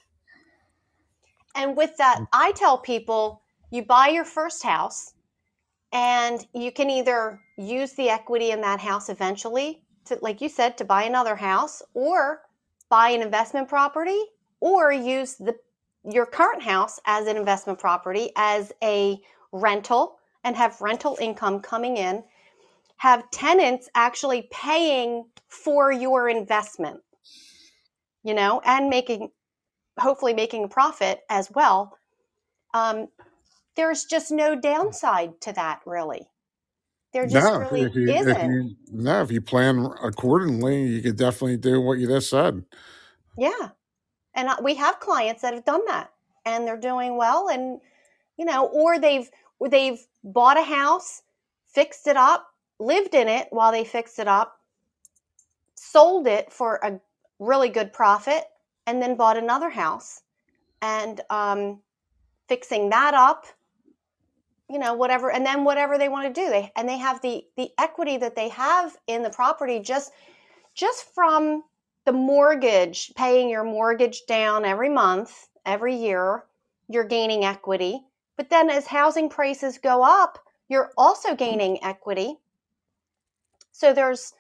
And 1.54 1.76
with 1.76 1.96
that, 1.98 2.22
I 2.34 2.52
tell 2.54 2.78
people 2.78 3.42
you 3.70 3.84
buy 3.84 4.08
your 4.08 4.26
first 4.26 4.64
house 4.64 5.14
and 5.92 6.46
you 6.54 6.72
can 6.72 6.90
either 6.90 7.40
use 7.58 7.94
the 7.94 8.10
equity 8.10 8.52
in 8.52 8.62
that 8.62 8.80
house 8.80 9.10
eventually 9.10 9.84
to 10.06 10.18
like 10.22 10.42
you 10.42 10.50
said 10.50 10.78
to 10.78 10.86
buy 10.86 11.04
another 11.04 11.36
house 11.36 11.82
or 11.94 12.42
buy 12.90 13.10
an 13.10 13.22
investment 13.22 13.68
property 13.68 14.22
or 14.60 14.92
use 14.92 15.36
the 15.36 15.56
your 16.12 16.26
current 16.26 16.64
house 16.64 17.00
as 17.06 17.28
an 17.28 17.38
investment 17.38 17.80
property 17.80 18.32
as 18.38 18.72
a 18.84 19.18
rental 19.52 20.18
and 20.44 20.56
have 20.56 20.82
rental 20.82 21.18
income 21.22 21.60
coming 21.62 21.98
in 21.98 22.24
have 22.98 23.30
tenants 23.32 23.90
actually 23.96 24.48
paying 24.52 25.26
for 25.50 25.92
your 25.92 26.30
investment 26.30 27.00
you 28.24 28.34
know 28.34 28.62
and 28.66 28.90
making 28.90 29.30
hopefully 30.00 30.34
making 30.34 30.64
a 30.66 30.68
profit 30.70 31.22
as 31.30 31.50
well 31.54 31.98
um, 32.74 33.08
there's 33.76 34.06
just 34.06 34.32
no 34.32 34.56
downside 34.60 35.40
to 35.42 35.54
that 35.54 35.82
really. 35.86 36.28
There 37.14 37.28
just 37.28 37.54
No, 37.54 37.58
really 37.58 37.84
if 37.84 37.96
you 37.96 38.12
isn't. 38.20 38.42
you 38.42 38.76
no 38.92 39.22
if 39.24 39.32
you 39.32 39.42
plan 39.42 39.88
accordingly, 40.04 40.88
you 40.88 41.02
could 41.02 41.18
definitely 41.18 41.58
do 41.58 41.82
what 41.82 42.00
you 42.00 42.08
just 42.08 42.30
said. 42.30 42.64
yeah 43.38 43.70
and 44.38 44.50
we 44.64 44.76
have 44.76 45.02
clients 45.02 45.42
that 45.42 45.54
have 45.54 45.66
done 45.66 45.86
that 45.88 46.12
and 46.46 46.66
they're 46.66 46.78
doing 46.78 47.18
well 47.18 47.50
and 47.50 47.82
you 48.38 48.46
know 48.46 48.68
or 48.68 48.98
they've 48.98 49.30
or 49.60 49.68
they've 49.68 50.00
bought 50.24 50.58
a 50.58 50.64
house 50.64 51.24
fixed 51.66 52.08
it 52.08 52.16
up 52.16 52.48
lived 52.80 53.14
in 53.14 53.28
it 53.28 53.48
while 53.50 53.74
they 53.74 53.84
fixed 53.84 54.20
it 54.20 54.28
up 54.28 54.62
sold 55.76 56.28
it 56.28 56.52
for 56.52 56.80
a 56.84 57.00
really 57.40 57.70
good 57.70 57.94
profit 57.94 58.46
and 58.88 59.02
then 59.02 59.16
bought 59.16 59.38
another 59.38 59.70
house. 59.70 60.22
And 60.82 61.22
um, 61.30 61.82
fixing 62.48 62.90
that 62.90 63.14
up 63.14 63.46
you 64.70 64.78
know 64.78 64.94
whatever 64.94 65.32
and 65.32 65.46
then 65.46 65.64
whatever 65.64 65.98
they 65.98 66.10
want 66.10 66.34
to 66.34 66.42
do 66.42 66.50
they 66.50 66.72
and 66.76 66.88
they 66.88 66.98
have 66.98 67.22
the 67.22 67.44
the 67.56 67.70
equity 67.78 68.18
that 68.18 68.36
they 68.36 68.50
have 68.50 68.96
in 69.08 69.24
the 69.24 69.30
property 69.30 69.80
just 69.80 70.12
just 70.76 71.14
from 71.14 71.64
the 72.08 72.14
mortgage 72.14 73.12
paying 73.16 73.50
your 73.50 73.66
mortgage 73.66 74.26
down 74.28 74.64
every 74.64 74.88
month 74.88 75.50
every 75.66 75.94
year 75.94 76.46
you're 76.88 77.04
gaining 77.04 77.44
equity. 77.44 78.02
But 78.38 78.50
then 78.50 78.70
as 78.70 78.88
housing 78.88 79.28
prices 79.28 79.78
go 79.78 80.02
up 80.04 80.40
you're 80.70 80.94
also 80.98 81.36
gaining 81.36 81.84
equity. 81.84 82.38
So 83.74 83.94
there's 83.94 84.34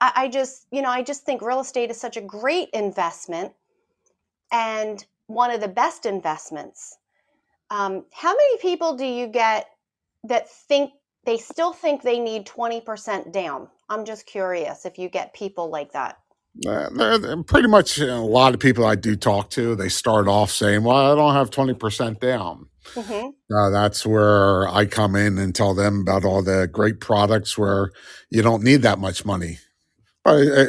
I, 0.00 0.12
I 0.16 0.28
just 0.28 0.66
you 0.70 0.80
know 0.80 0.88
i 0.88 1.02
just 1.02 1.26
think 1.26 1.42
real 1.42 1.60
estate 1.60 1.90
is 1.90 2.00
such 2.00 2.16
a 2.16 2.22
great 2.22 2.70
investment 2.70 3.52
and 4.50 5.04
one 5.26 5.50
of 5.50 5.60
the 5.60 5.68
best 5.68 6.06
investments. 6.06 6.96
Um, 7.70 8.06
how 8.14 8.32
many 8.34 8.56
people 8.58 8.96
do 8.96 9.04
you 9.04 9.26
get 9.26 9.68
that 10.24 10.50
think 10.50 10.92
they 11.24 11.36
still 11.36 11.74
think 11.74 12.00
they 12.00 12.18
need 12.18 12.46
20% 12.46 13.30
down? 13.30 13.68
I'm 13.90 14.06
just 14.06 14.24
curious 14.24 14.86
if 14.86 14.98
you 14.98 15.10
get 15.10 15.34
people 15.34 15.68
like 15.68 15.92
that 15.92 16.18
they're- 16.62 17.18
they're 17.18 17.42
pretty 17.42 17.68
much 17.68 18.00
uh, 18.00 18.04
a 18.04 18.20
lot 18.20 18.54
of 18.54 18.60
people 18.60 18.84
I 18.86 18.94
do 18.94 19.16
talk 19.16 19.50
to, 19.50 19.74
they 19.74 19.88
start 19.88 20.28
off 20.28 20.50
saying, 20.50 20.84
"Well, 20.84 20.96
I 20.96 21.14
don't 21.14 21.34
have 21.34 21.50
twenty 21.50 21.74
percent 21.74 22.20
down." 22.20 22.68
hmm 22.94 23.28
Uh, 23.54 23.70
that's 23.70 24.06
where 24.06 24.66
I 24.68 24.86
come 24.86 25.16
in 25.16 25.38
and 25.38 25.54
tell 25.54 25.74
them 25.74 26.00
about 26.00 26.24
all 26.24 26.42
the 26.42 26.68
great 26.70 27.00
products 27.00 27.58
where 27.58 27.90
you 28.30 28.40
don't 28.42 28.62
need 28.62 28.82
that 28.82 28.98
much 28.98 29.24
money. 29.24 29.58
But 30.24 30.46
uh, 30.48 30.64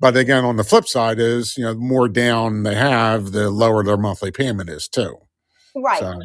but 0.00 0.16
again, 0.16 0.44
on 0.44 0.56
the 0.56 0.64
flip 0.64 0.86
side 0.88 1.18
is 1.18 1.56
you 1.56 1.64
know 1.64 1.74
the 1.74 1.80
more 1.80 2.08
down 2.08 2.62
they 2.64 2.74
have, 2.74 3.32
the 3.32 3.50
lower 3.50 3.82
their 3.84 3.96
monthly 3.96 4.30
payment 4.30 4.68
is 4.68 4.88
too. 4.88 5.16
right 5.76 5.98
So 6.00 6.20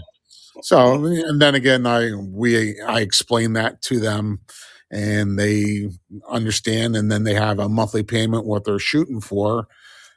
so 0.62 1.06
and 1.06 1.42
then 1.42 1.54
again, 1.56 1.86
I 1.86 2.14
we 2.16 2.80
I 2.82 3.02
explain 3.02 3.54
that 3.54 3.82
to 3.84 4.00
them, 4.00 4.40
and 4.96 5.40
they 5.40 5.90
understand, 6.30 6.98
and 6.98 7.12
then 7.12 7.26
they 7.26 7.36
have 7.36 7.60
a 7.60 7.70
monthly 7.70 8.04
payment 8.04 8.48
what 8.48 8.66
they're 8.66 8.80
shooting 8.80 9.22
for, 9.22 9.68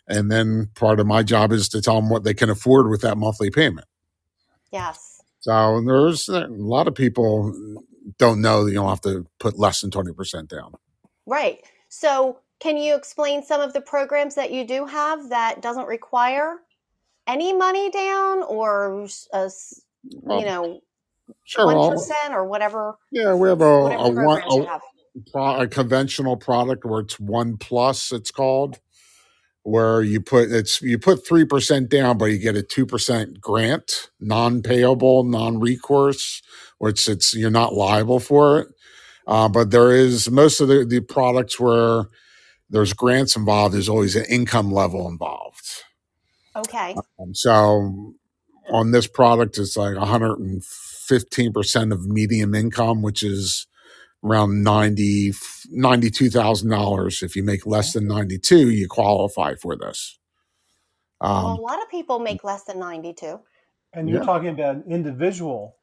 and 0.08 0.30
then 0.32 0.70
part 0.76 1.00
of 1.00 1.06
my 1.06 1.22
job 1.22 1.52
is 1.52 1.68
to 1.70 1.82
tell 1.82 1.96
them 1.96 2.10
what 2.10 2.24
they 2.24 2.34
can 2.34 2.50
afford 2.50 2.90
with 2.90 3.02
that 3.02 3.18
monthly 3.18 3.50
payment. 3.50 3.86
yes 4.72 5.22
So 5.40 5.82
there's 5.86 6.28
a 6.28 6.48
lot 6.50 6.88
of 6.88 6.94
people 6.96 7.54
don't 8.18 8.42
know 8.42 8.64
that 8.64 8.70
you 8.72 8.76
don't 8.78 8.88
have 8.90 9.00
to 9.02 9.26
put 9.40 9.58
less 9.58 9.80
than 9.82 9.90
twenty 9.90 10.12
percent 10.12 10.50
down. 10.50 10.74
right 11.26 11.58
so 11.88 12.38
can 12.60 12.76
you 12.78 12.96
explain 12.96 13.42
some 13.44 13.60
of 13.60 13.72
the 13.74 13.80
programs 13.82 14.36
that 14.36 14.52
you 14.52 14.66
do 14.66 14.86
have 14.86 15.30
that 15.30 15.62
doesn't 15.62 15.86
require 15.88 16.56
any 17.28 17.54
money 17.54 17.90
down 17.90 18.44
or 18.44 19.02
a 19.02 19.04
uh, 19.34 19.46
s- 19.46 19.82
you 20.30 20.44
Well, 20.44 20.46
know 20.46 20.80
sure. 21.44 21.66
one 21.66 21.76
Well, 21.76 22.06
or 22.30 22.46
whatever 22.46 22.96
yeah, 23.10 23.34
we 23.34 23.48
have 23.48 23.60
a, 23.60 23.64
a 23.64 24.10
one 24.10 24.42
a, 24.42 24.80
pro, 25.32 25.60
a 25.60 25.68
conventional 25.68 26.36
product 26.36 26.84
where 26.84 27.00
it's 27.00 27.18
one 27.20 27.56
plus. 27.56 28.12
It's 28.12 28.30
called 28.30 28.78
where 29.62 30.02
you 30.02 30.20
put 30.20 30.50
it's 30.50 30.80
you 30.82 30.98
put 30.98 31.26
three 31.26 31.44
percent 31.44 31.90
down, 31.90 32.18
but 32.18 32.26
you 32.26 32.38
get 32.38 32.56
a 32.56 32.62
two 32.62 32.86
percent 32.86 33.40
grant, 33.40 34.10
non-payable, 34.20 35.24
non-recourse, 35.24 36.42
which 36.78 37.08
it's 37.08 37.34
you're 37.34 37.50
not 37.50 37.74
liable 37.74 38.20
for 38.20 38.60
it. 38.60 38.68
Uh, 39.26 39.48
but 39.48 39.70
there 39.70 39.92
is 39.92 40.30
most 40.30 40.60
of 40.60 40.68
the, 40.68 40.86
the 40.86 41.00
products 41.00 41.60
where 41.60 42.04
there's 42.70 42.94
grants 42.94 43.36
involved. 43.36 43.74
There's 43.74 43.88
always 43.88 44.16
an 44.16 44.24
income 44.26 44.72
level 44.72 45.08
involved. 45.08 45.84
okay 46.56 46.96
Um, 47.20 47.34
so 47.34 48.14
on 48.70 48.90
this 48.92 49.06
product, 49.06 49.58
it's 49.58 49.76
like 49.76 49.96
115% 51.10 51.92
of 51.92 52.06
median 52.06 52.54
income, 52.54 53.02
which 53.02 53.22
is 53.24 53.66
around 54.24 54.62
90, 54.64 55.32
$92,000. 55.76 57.22
If 57.24 57.36
you 57.36 57.44
make 57.44 57.66
less 57.66 57.92
than 57.94 58.08
92, 58.08 58.70
you 58.70 58.88
qualify 58.88 59.54
for 59.56 59.76
this. 59.76 60.18
well 61.30 61.54
a 61.54 61.56
Um, 61.56 61.60
lot 61.62 61.82
of 61.82 61.90
people 61.90 62.20
make 62.20 62.44
less 62.44 62.64
than 62.64 62.78
92 62.80 63.40
And 63.94 64.08
you're 64.10 64.20
yeah. 64.20 64.24
talking 64.24 64.48
about 64.50 64.76
an 64.76 64.84
individual, 64.88 65.76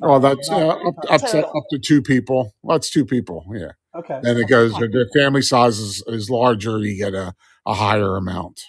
Well, 0.00 0.20
uh, 0.20 0.20
that's 0.20 0.50
uh, 0.50 0.68
up, 0.68 0.94
up, 1.10 1.22
to, 1.26 1.46
up 1.46 1.64
to 1.70 1.78
two 1.80 2.02
people. 2.02 2.54
Well, 2.62 2.78
that's 2.78 2.90
two 2.90 3.06
people. 3.06 3.46
Yeah. 3.54 3.72
okay. 3.96 4.22
Then 4.22 4.38
it 4.38 4.48
goes, 4.48 4.72
if 4.80 4.92
the 4.92 5.08
family 5.14 5.42
size 5.42 5.78
is, 5.78 6.04
is 6.08 6.30
larger, 6.30 6.78
you 6.80 6.98
get 6.98 7.14
a, 7.14 7.34
a 7.66 7.74
higher 7.74 8.16
amount. 8.16 8.60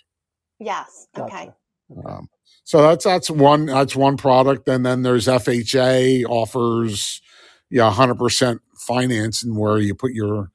yes 0.59 1.07
okay 1.17 1.49
Gotcha. 1.49 1.53
Okay. 1.91 2.09
Um, 2.09 2.29
so 2.65 2.81
that's 2.81 3.05
that's 3.05 3.29
one 3.31 3.67
that's 3.67 3.95
one 3.95 4.17
product, 4.17 4.67
and 4.67 4.85
then 4.85 5.03
there's 5.03 5.27
FHA 5.27 6.25
offers 6.25 7.21
yeah 7.69 7.91
100% 7.91 8.59
finance, 8.75 9.43
and 9.43 9.57
where 9.57 9.79
you 9.79 9.95
put 9.95 10.13
your 10.13 10.51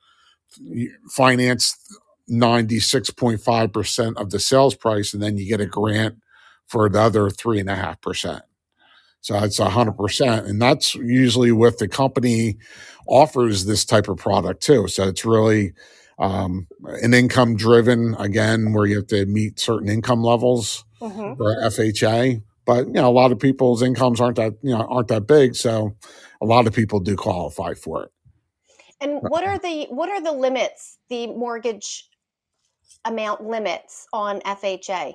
you 0.60 0.92
finance 1.10 1.76
96.5% 2.30 4.16
of 4.16 4.30
the 4.30 4.40
sales 4.40 4.74
price, 4.74 5.14
and 5.14 5.22
then 5.22 5.36
you 5.38 5.48
get 5.48 5.60
a 5.60 5.66
grant 5.66 6.16
for 6.66 6.88
the 6.88 7.00
other 7.00 7.30
three 7.30 7.60
and 7.60 7.70
a 7.70 7.76
half 7.76 8.00
percent. 8.00 8.42
So 9.22 9.36
it's 9.44 9.58
hundred 9.58 9.96
percent, 9.98 10.46
and 10.46 10.60
that's 10.60 10.94
usually 10.94 11.52
what 11.52 11.78
the 11.78 11.88
company 11.88 12.56
offers 13.06 13.66
this 13.66 13.84
type 13.84 14.08
of 14.08 14.18
product 14.18 14.62
too. 14.62 14.88
So 14.88 15.08
it's 15.08 15.24
really 15.24 15.74
um, 16.20 16.68
an 17.02 17.14
income 17.14 17.56
driven 17.56 18.14
again, 18.18 18.72
where 18.72 18.86
you 18.86 18.96
have 18.96 19.08
to 19.08 19.26
meet 19.26 19.58
certain 19.58 19.88
income 19.88 20.22
levels 20.22 20.84
hmm 21.02 21.32
for 21.36 21.56
FHA. 21.64 22.42
But 22.66 22.86
you 22.88 22.92
know, 22.94 23.08
a 23.08 23.12
lot 23.12 23.32
of 23.32 23.38
people's 23.40 23.82
incomes 23.82 24.20
aren't 24.20 24.36
that 24.36 24.54
you 24.62 24.70
know 24.70 24.82
aren't 24.86 25.08
that 25.08 25.26
big, 25.26 25.56
so 25.56 25.96
a 26.40 26.46
lot 26.46 26.66
of 26.68 26.74
people 26.74 27.00
do 27.00 27.16
qualify 27.16 27.74
for 27.74 28.04
it. 28.04 28.12
and 29.00 29.20
what 29.22 29.44
are 29.44 29.58
the 29.58 29.86
what 29.90 30.08
are 30.10 30.22
the 30.22 30.32
limits 30.32 30.98
the 31.08 31.26
mortgage 31.28 32.08
amount 33.04 33.42
limits 33.42 34.06
on 34.12 34.40
fha 34.40 35.14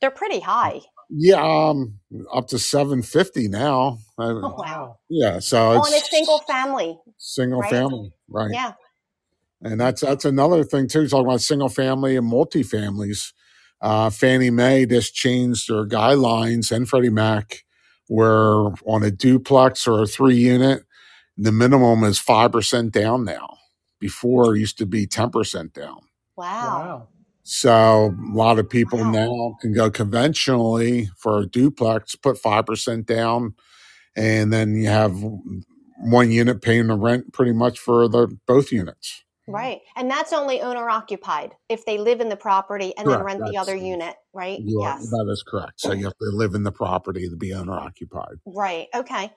they're 0.00 0.10
pretty 0.10 0.40
high 0.40 0.80
Yeah, 1.10 1.42
um, 1.42 1.98
up 2.32 2.48
to 2.48 2.58
seven 2.58 3.02
fifty 3.02 3.48
now. 3.48 3.98
Uh, 4.18 4.24
Oh, 4.24 4.40
wow. 4.40 4.54
Wow. 4.58 4.98
yeah, 5.10 5.38
so 5.40 5.72
On 5.72 5.92
a 5.92 6.00
single 6.00 6.38
family. 6.40 6.98
single 7.18 7.60
right? 7.60 7.70
family, 7.70 8.12
right? 8.28 8.50
Yeah. 8.52 8.72
And 9.62 9.80
that's 9.80 10.00
that's 10.00 10.24
another 10.24 10.64
thing 10.64 10.88
too. 10.88 11.06
Talking 11.08 11.26
about 11.26 11.40
single 11.40 11.68
family 11.68 12.16
and 12.16 12.30
multifamilies. 12.30 13.32
Uh, 13.80 14.10
Fannie 14.10 14.50
Mae 14.50 14.86
just 14.86 15.14
changed 15.14 15.68
their 15.68 15.86
guidelines 15.86 16.70
and 16.70 16.88
Freddie 16.88 17.10
Mac, 17.10 17.64
where 18.08 18.66
on 18.86 19.02
a 19.02 19.10
duplex 19.10 19.86
or 19.86 20.02
a 20.02 20.06
three 20.06 20.36
unit, 20.36 20.84
the 21.36 21.52
minimum 21.52 22.04
is 22.04 22.18
five 22.18 22.52
percent 22.52 22.92
down 22.92 23.24
now. 23.24 23.58
Before 24.00 24.54
it 24.56 24.60
used 24.60 24.78
to 24.78 24.86
be 24.86 25.06
ten 25.06 25.30
percent 25.30 25.72
down. 25.74 26.00
Wow. 26.36 26.46
Wow. 26.46 27.08
So 27.44 28.14
a 28.32 28.36
lot 28.36 28.58
of 28.58 28.68
people 28.68 28.98
Wow. 29.00 29.10
now 29.10 29.56
can 29.60 29.72
go 29.72 29.90
conventionally 29.90 31.10
for 31.16 31.38
a 31.40 31.46
duplex, 31.46 32.14
put 32.16 32.38
five 32.38 32.66
percent 32.66 33.06
down, 33.06 33.54
and 34.16 34.52
then 34.52 34.74
you 34.76 34.88
have 34.88 35.22
one 35.98 36.30
unit 36.32 36.62
paying 36.62 36.88
the 36.88 36.96
rent 36.96 37.32
pretty 37.32 37.52
much 37.52 37.78
for 37.78 38.08
the 38.08 38.28
both 38.46 38.72
units. 38.72 39.22
Right. 39.52 39.80
And 39.96 40.10
that's 40.10 40.32
only 40.32 40.60
owner 40.60 40.88
occupied 40.88 41.54
if 41.68 41.84
they 41.84 41.98
live 41.98 42.20
in 42.20 42.28
the 42.28 42.36
property 42.36 42.92
and 42.96 43.06
then 43.06 43.20
Correct. 43.20 43.40
rent 43.40 43.52
the 43.52 43.58
other 43.58 43.74
unit, 43.74 44.14
right? 44.32 44.58
You 44.60 44.80
are, 44.82 44.98
yes. 44.98 45.10
That 45.10 45.28
is 45.30 45.42
correct. 45.46 45.80
So 45.80 45.92
you 45.92 46.04
have 46.04 46.16
to 46.18 46.30
live 46.32 46.54
in 46.54 46.62
the 46.62 46.72
property 46.72 47.28
to 47.28 47.36
be 47.36 47.52
owner 47.52 47.74
occupied. 47.74 48.36
Right. 48.46 48.88
Okay. 48.94 49.32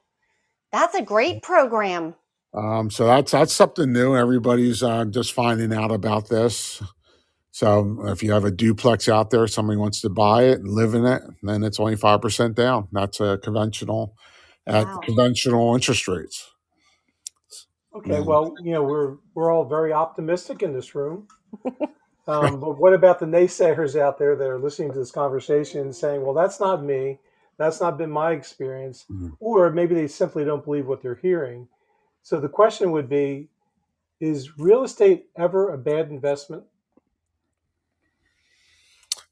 That's 0.72 0.96
a 0.96 1.02
great 1.02 1.42
program. 1.42 2.16
Um, 2.54 2.90
so 2.90 3.06
that's 3.06 3.32
that's 3.32 3.54
something 3.54 3.92
new. 3.92 4.16
Everybody's 4.16 4.82
uh, 4.82 5.06
just 5.06 5.34
finding 5.34 5.74
out 5.74 5.92
about 5.92 6.30
this. 6.30 6.82
So 7.52 8.04
if 8.08 8.22
you 8.24 8.34
have 8.34 8.44
a 8.46 8.52
duplex 8.52 9.08
out 9.08 9.30
there, 9.30 9.48
somebody 9.48 9.78
wants 9.78 10.02
to 10.02 10.10
buy 10.10 10.44
it 10.44 10.60
and 10.60 10.70
live 10.70 10.94
in 10.94 11.06
it, 11.06 11.22
then 11.42 11.64
it's 11.64 11.80
only 11.80 11.96
five 11.96 12.22
percent 12.22 12.56
down. 12.56 12.88
That's 12.92 13.20
a 13.20 13.40
conventional 13.42 14.16
at 14.68 14.88
conventional 15.04 15.74
interest 15.74 16.08
rates. 16.08 16.52
Okay, 17.96 18.22
well, 18.22 18.56
you 18.64 18.74
know, 18.74 18.84
we're 18.84 19.18
we're 19.36 19.52
all 19.52 19.66
very 19.66 19.94
optimistic 19.94 20.64
in 20.64 20.74
this 20.74 20.96
room. 20.96 21.28
Um, 22.28 22.60
but 22.62 22.80
what 22.80 22.94
about 22.94 23.20
the 23.20 23.26
naysayers 23.26 24.00
out 24.00 24.18
there 24.18 24.36
that 24.36 24.48
are 24.50 24.60
listening 24.60 24.94
to 24.94 25.00
this 25.00 25.12
conversation 25.12 25.82
and 25.82 25.96
saying, 25.96 26.24
"Well, 26.24 26.34
that's 26.36 26.60
not 26.60 26.84
me. 26.84 27.20
That's 27.58 27.82
not 27.82 27.98
been 27.98 28.12
my 28.12 28.32
experience," 28.34 29.08
Mhm. 29.12 29.38
or 29.40 29.72
maybe 29.72 29.96
they 29.96 30.08
simply 30.08 30.46
don't 30.46 30.64
believe 30.66 30.88
what 30.88 31.02
they're 31.02 31.16
hearing. 31.16 31.68
So 32.24 32.40
the 32.40 32.50
question 32.50 32.92
would 32.92 33.10
be: 33.10 33.50
Is 34.22 34.58
real 34.60 34.84
estate 34.84 35.30
ever 35.38 35.70
a 35.74 35.78
bad 35.78 36.10
investment? 36.10 36.64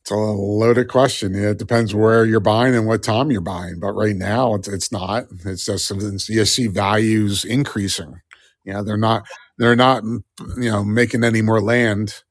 It's 0.02 0.12
a 0.12 0.16
loaded 0.16 0.90
question. 0.90 1.36
It 1.36 1.60
depends 1.60 1.96
where 1.96 2.26
you're 2.26 2.40
buying 2.42 2.76
and 2.76 2.88
what 2.88 3.04
time 3.04 3.32
you're 3.32 3.42
buying. 3.42 3.80
But 3.80 3.94
right 3.94 4.16
now, 4.16 4.56
it's 4.56 4.68
it's 4.68 4.92
not. 4.92 5.26
It's 5.46 5.66
just 5.66 5.92
you 6.30 6.46
see 6.46 6.68
values 6.68 7.46
increasing. 7.46 8.22
Yeah, 8.66 8.82
they're 8.86 8.98
not 8.98 9.24
they're 9.58 9.76
not 9.76 10.04
you 10.04 10.72
know 10.72 10.84
making 10.84 11.24
any 11.24 11.42
more 11.42 11.62
land, 11.62 12.24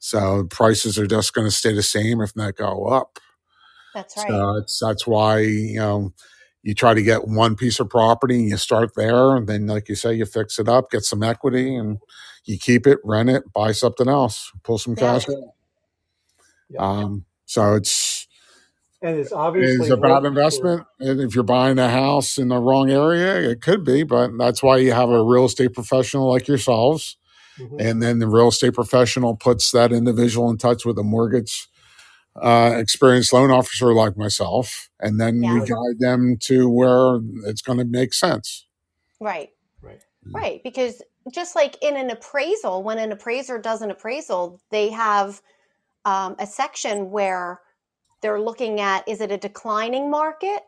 so 0.00 0.46
prices 0.50 0.98
are 0.98 1.06
just 1.08 1.34
going 1.34 1.46
to 1.46 1.52
stay 1.52 1.74
the 1.74 1.82
same 1.82 2.20
if 2.20 2.36
not 2.36 2.56
go 2.56 2.86
up. 2.86 3.18
That's 3.94 4.16
right. 4.16 4.46
So 4.46 4.56
it's 4.58 4.80
that's 4.80 5.06
why 5.06 5.40
you 5.40 5.78
know 5.78 6.14
you 6.62 6.74
try 6.74 6.94
to 6.94 7.02
get 7.02 7.28
one 7.28 7.56
piece 7.56 7.80
of 7.80 7.90
property 7.90 8.36
and 8.36 8.50
you 8.50 8.56
start 8.58 8.92
there, 8.96 9.36
and 9.36 9.48
then 9.48 9.66
like 9.68 9.88
you 9.88 9.96
say, 9.96 10.14
you 10.14 10.26
fix 10.26 10.58
it 10.58 10.68
up, 10.68 10.90
get 10.90 11.04
some 11.04 11.22
equity, 11.22 11.74
and 11.76 11.98
you 12.46 12.58
keep 12.58 12.86
it, 12.86 12.98
rent 13.04 13.30
it, 13.30 13.44
buy 13.54 13.72
something 13.72 14.08
else, 14.08 14.50
pull 14.64 14.78
some 14.78 14.96
Yeah. 14.96 14.96
cash. 14.96 15.24
Yeah. 16.70 16.80
Um, 16.80 17.26
so 17.46 17.74
it's 17.76 18.09
And 19.02 19.16
it's 19.16 19.32
obviously 19.32 19.86
is 19.86 19.90
a 19.90 19.96
bad 19.96 20.10
worked 20.10 20.22
for- 20.22 20.28
investment. 20.28 20.86
And 21.00 21.20
if 21.20 21.34
you're 21.34 21.44
buying 21.44 21.78
a 21.78 21.88
house 21.88 22.36
in 22.36 22.48
the 22.48 22.58
wrong 22.58 22.90
area, 22.90 23.50
it 23.50 23.62
could 23.62 23.82
be, 23.84 24.02
but 24.02 24.30
that's 24.38 24.62
why 24.62 24.76
you 24.76 24.92
have 24.92 25.08
a 25.08 25.24
real 25.24 25.46
estate 25.46 25.72
professional 25.72 26.30
like 26.30 26.46
yourselves. 26.46 27.16
Mhm. 27.58 27.80
And 27.80 28.02
then 28.02 28.18
the 28.18 28.26
real 28.28 28.48
estate 28.48 28.74
professional 28.74 29.36
puts 29.36 29.70
that 29.72 29.92
individual 29.92 30.50
in 30.50 30.58
touch 30.58 30.84
with 30.84 30.98
a 30.98 31.02
mortgage 31.02 31.66
uh, 32.40 32.74
experienced 32.76 33.32
loan 33.32 33.50
officer 33.50 33.92
like 33.92 34.16
myself. 34.16 34.88
And 35.00 35.20
then 35.20 35.40
we 35.40 35.60
guide 35.60 35.98
them 35.98 36.36
to 36.42 36.70
where 36.70 37.18
it's 37.44 37.60
going 37.60 37.78
to 37.78 37.84
make 37.84 38.14
sense. 38.14 38.66
Right. 39.20 39.50
Right. 39.82 40.00
Right. 40.32 40.62
Because 40.62 41.02
just 41.32 41.56
like 41.56 41.76
in 41.82 41.96
an 41.96 42.08
appraisal, 42.08 42.82
when 42.84 42.98
an 42.98 43.10
appraiser 43.12 43.58
does 43.58 43.82
an 43.82 43.90
appraisal, 43.90 44.60
they 44.70 44.90
have 44.90 45.42
um, 46.04 46.36
a 46.38 46.46
section 46.46 47.10
where 47.10 47.60
they're 48.22 48.40
looking 48.40 48.80
at 48.80 49.08
is 49.08 49.20
it 49.20 49.32
a 49.32 49.38
declining 49.38 50.10
market? 50.10 50.62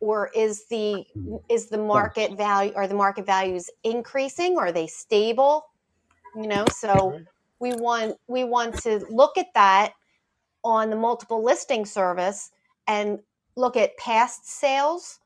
Or 0.00 0.30
is 0.34 0.66
the 0.70 1.06
is 1.50 1.68
the 1.68 1.78
market 1.78 2.36
value 2.36 2.72
are 2.76 2.88
the 2.88 2.94
market 2.94 3.26
values 3.26 3.70
increasing? 3.84 4.58
Are 4.58 4.72
they 4.72 4.86
stable? 4.86 5.64
You 6.34 6.48
know 6.48 6.68
so 6.68 7.20
we 7.60 7.72
want 7.74 8.16
we 8.28 8.44
want 8.44 8.76
to 8.78 9.04
look 9.10 9.38
at 9.38 9.48
that 9.54 9.92
on 10.64 10.90
the 10.90 10.96
multiple 10.96 11.44
listing 11.44 11.86
service 11.86 12.50
and 12.88 13.20
look 13.56 13.76
at 13.76 13.96
past 13.98 14.48
sales 14.48 15.20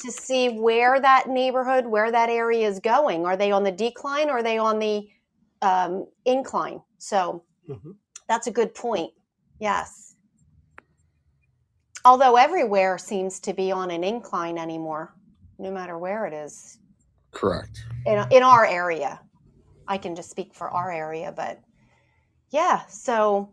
to 0.00 0.12
see 0.12 0.48
where 0.50 1.00
that 1.00 1.28
neighborhood 1.28 1.86
where 1.86 2.12
that 2.12 2.30
area 2.30 2.68
is 2.68 2.80
going. 2.80 3.26
Are 3.26 3.36
they 3.36 3.52
on 3.52 3.64
the 3.64 3.72
decline 3.72 4.30
or 4.30 4.38
are 4.38 4.42
they 4.42 4.58
on 4.58 4.78
the 4.78 5.08
um, 5.62 6.06
incline? 6.26 6.82
So 6.98 7.44
Mhm. 7.68 7.96
that's 8.28 8.46
a 8.48 8.52
good 8.52 8.74
point. 8.74 9.12
Yes 9.60 10.11
although 12.04 12.36
everywhere 12.36 12.98
seems 12.98 13.40
to 13.40 13.52
be 13.52 13.72
on 13.72 13.90
an 13.90 14.04
incline 14.04 14.58
anymore 14.58 15.14
no 15.58 15.70
matter 15.70 15.98
where 15.98 16.26
it 16.26 16.32
is 16.32 16.78
Correct. 17.32 17.84
in, 18.06 18.24
in 18.30 18.42
our 18.42 18.66
area 18.66 19.20
i 19.88 19.98
can 19.98 20.14
just 20.14 20.30
speak 20.30 20.54
for 20.54 20.70
our 20.70 20.90
area 20.92 21.32
but 21.36 21.60
yeah 22.50 22.84
so 22.86 23.50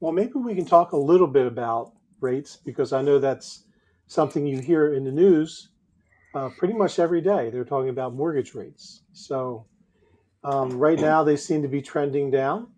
Well, 0.00 0.12
maybe 0.12 0.32
we 0.34 0.54
can 0.54 0.66
talk 0.66 0.92
a 0.92 0.96
little 0.96 1.26
bit 1.26 1.46
about 1.46 1.92
rates 2.20 2.56
because 2.64 2.92
I 2.92 3.02
know 3.02 3.18
that's 3.18 3.64
something 4.06 4.46
you 4.46 4.58
hear 4.60 4.94
in 4.94 5.04
the 5.04 5.10
news 5.12 5.70
uh, 6.34 6.50
pretty 6.58 6.74
much 6.74 6.98
every 6.98 7.20
day. 7.22 7.50
They're 7.50 7.64
talking 7.64 7.88
about 7.90 8.14
mortgage 8.14 8.54
rates. 8.54 9.02
So 9.12 9.66
um, 10.42 10.76
right 10.78 10.98
now 11.00 11.24
they 11.24 11.36
seem 11.36 11.62
to 11.62 11.68
be 11.68 11.80
trending 11.80 12.30
down. 12.30 12.68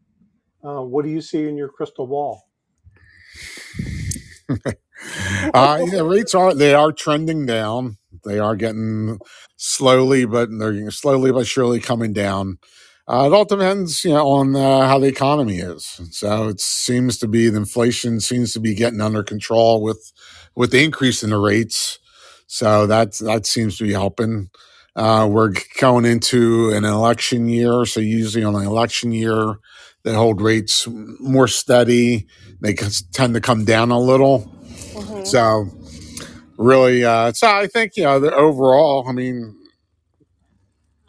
Uh, 0.62 0.82
what 0.82 1.04
do 1.04 1.10
you 1.10 1.20
see 1.20 1.48
in 1.48 1.56
your 1.56 1.68
crystal 1.68 2.06
ball? 2.06 2.42
uh, 5.54 5.80
yeah, 5.90 6.00
rates 6.00 6.34
are 6.34 6.54
they 6.54 6.74
are 6.74 6.92
trending 6.92 7.46
down. 7.46 7.96
They 8.24 8.38
are 8.38 8.56
getting 8.56 9.18
slowly, 9.56 10.24
but 10.24 10.48
they're 10.58 10.90
slowly 10.90 11.32
but 11.32 11.46
surely 11.46 11.80
coming 11.80 12.12
down. 12.12 12.58
Uh, 13.08 13.28
it 13.30 13.34
all 13.34 13.44
depends, 13.44 14.04
you 14.04 14.12
know, 14.12 14.26
on 14.28 14.56
uh, 14.56 14.86
how 14.88 14.98
the 14.98 15.06
economy 15.06 15.58
is. 15.58 16.00
So 16.10 16.48
it 16.48 16.60
seems 16.60 17.18
to 17.18 17.28
be 17.28 17.48
the 17.48 17.58
inflation 17.58 18.20
seems 18.20 18.52
to 18.54 18.60
be 18.60 18.74
getting 18.74 19.00
under 19.00 19.22
control 19.22 19.80
with 19.82 20.12
with 20.56 20.72
the 20.72 20.82
increase 20.82 21.22
in 21.22 21.30
the 21.30 21.38
rates. 21.38 21.98
So 22.48 22.86
that 22.86 23.12
that 23.18 23.46
seems 23.46 23.78
to 23.78 23.84
be 23.84 23.92
helping. 23.92 24.50
Uh, 24.96 25.28
we're 25.30 25.52
going 25.78 26.06
into 26.06 26.70
an 26.70 26.84
election 26.84 27.48
year, 27.48 27.84
so 27.84 28.00
usually 28.00 28.42
on 28.42 28.54
an 28.56 28.66
election 28.66 29.12
year, 29.12 29.56
they 30.06 30.14
hold 30.14 30.42
rates 30.42 30.88
more 31.20 31.48
steady. 31.48 32.28
They 32.62 32.74
tend 33.12 33.34
to 33.34 33.42
come 33.42 33.66
down 33.66 33.92
a 33.92 34.00
little. 34.00 34.50
mhm. 34.94 35.26
So 35.26 35.66
really, 36.58 37.04
uh, 37.04 37.32
so 37.32 37.48
I 37.48 37.66
think 37.68 37.96
you 37.96 38.04
know 38.04 38.20
the 38.20 38.34
overall. 38.34 39.06
I 39.08 39.12
mean, 39.12 39.56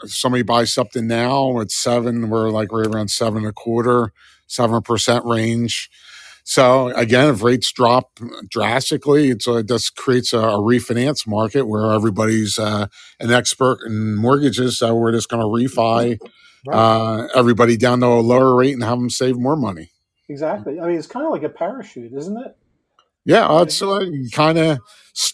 if 0.04 0.14
somebody 0.14 0.44
buys 0.44 0.74
something 0.74 1.08
now 1.08 1.60
at 1.62 1.72
seven, 1.72 2.30
we're 2.30 2.50
like 2.52 2.72
right 2.72 2.88
around 2.88 3.10
seven 3.12 3.40
and 3.40 3.48
a 3.48 3.54
quarter, 3.54 4.14
seven 4.48 4.82
percent 4.82 5.26
range. 5.26 5.90
So 6.48 6.90
again, 6.96 7.30
if 7.30 7.44
rates 7.44 7.72
drop 7.74 8.20
drastically, 8.50 9.32
it's, 9.32 9.48
uh, 9.50 9.58
it 9.58 9.70
just 9.70 9.98
creates 9.98 10.34
a, 10.34 10.40
a 10.40 10.60
refinance 10.60 11.28
market 11.28 11.66
where 11.68 11.92
everybody's 11.92 12.60
uh, 12.60 12.88
an 13.20 13.32
expert 13.34 13.80
in 13.86 14.16
mortgages. 14.16 14.80
So 14.80 14.96
we're 14.96 15.14
just 15.14 15.30
going 15.30 15.42
to 15.42 15.48
refi 15.48 16.20
Right. 16.66 16.78
uh, 16.78 17.28
everybody 17.36 17.78
down 17.78 18.02
to 18.02 18.08
a 18.08 18.22
lower 18.22 18.56
rate 18.56 18.74
and 18.76 18.84
have 18.84 19.00
them 19.00 19.10
save 19.12 19.38
more 19.38 19.58
money. 19.58 19.92
exactly. 20.30 20.80
I 20.80 20.88
mean, 20.88 20.98
it's 20.98 21.08
kind 21.08 21.26
of 21.26 21.34
like 21.34 21.44
a 21.44 21.50
parachute, 21.50 22.14
isn't 22.14 22.38
it? 22.38 22.58
Yeah, 23.26 23.62
it's 23.64 23.82
uh, 23.82 24.06
kind 24.34 24.58
of 24.58 24.80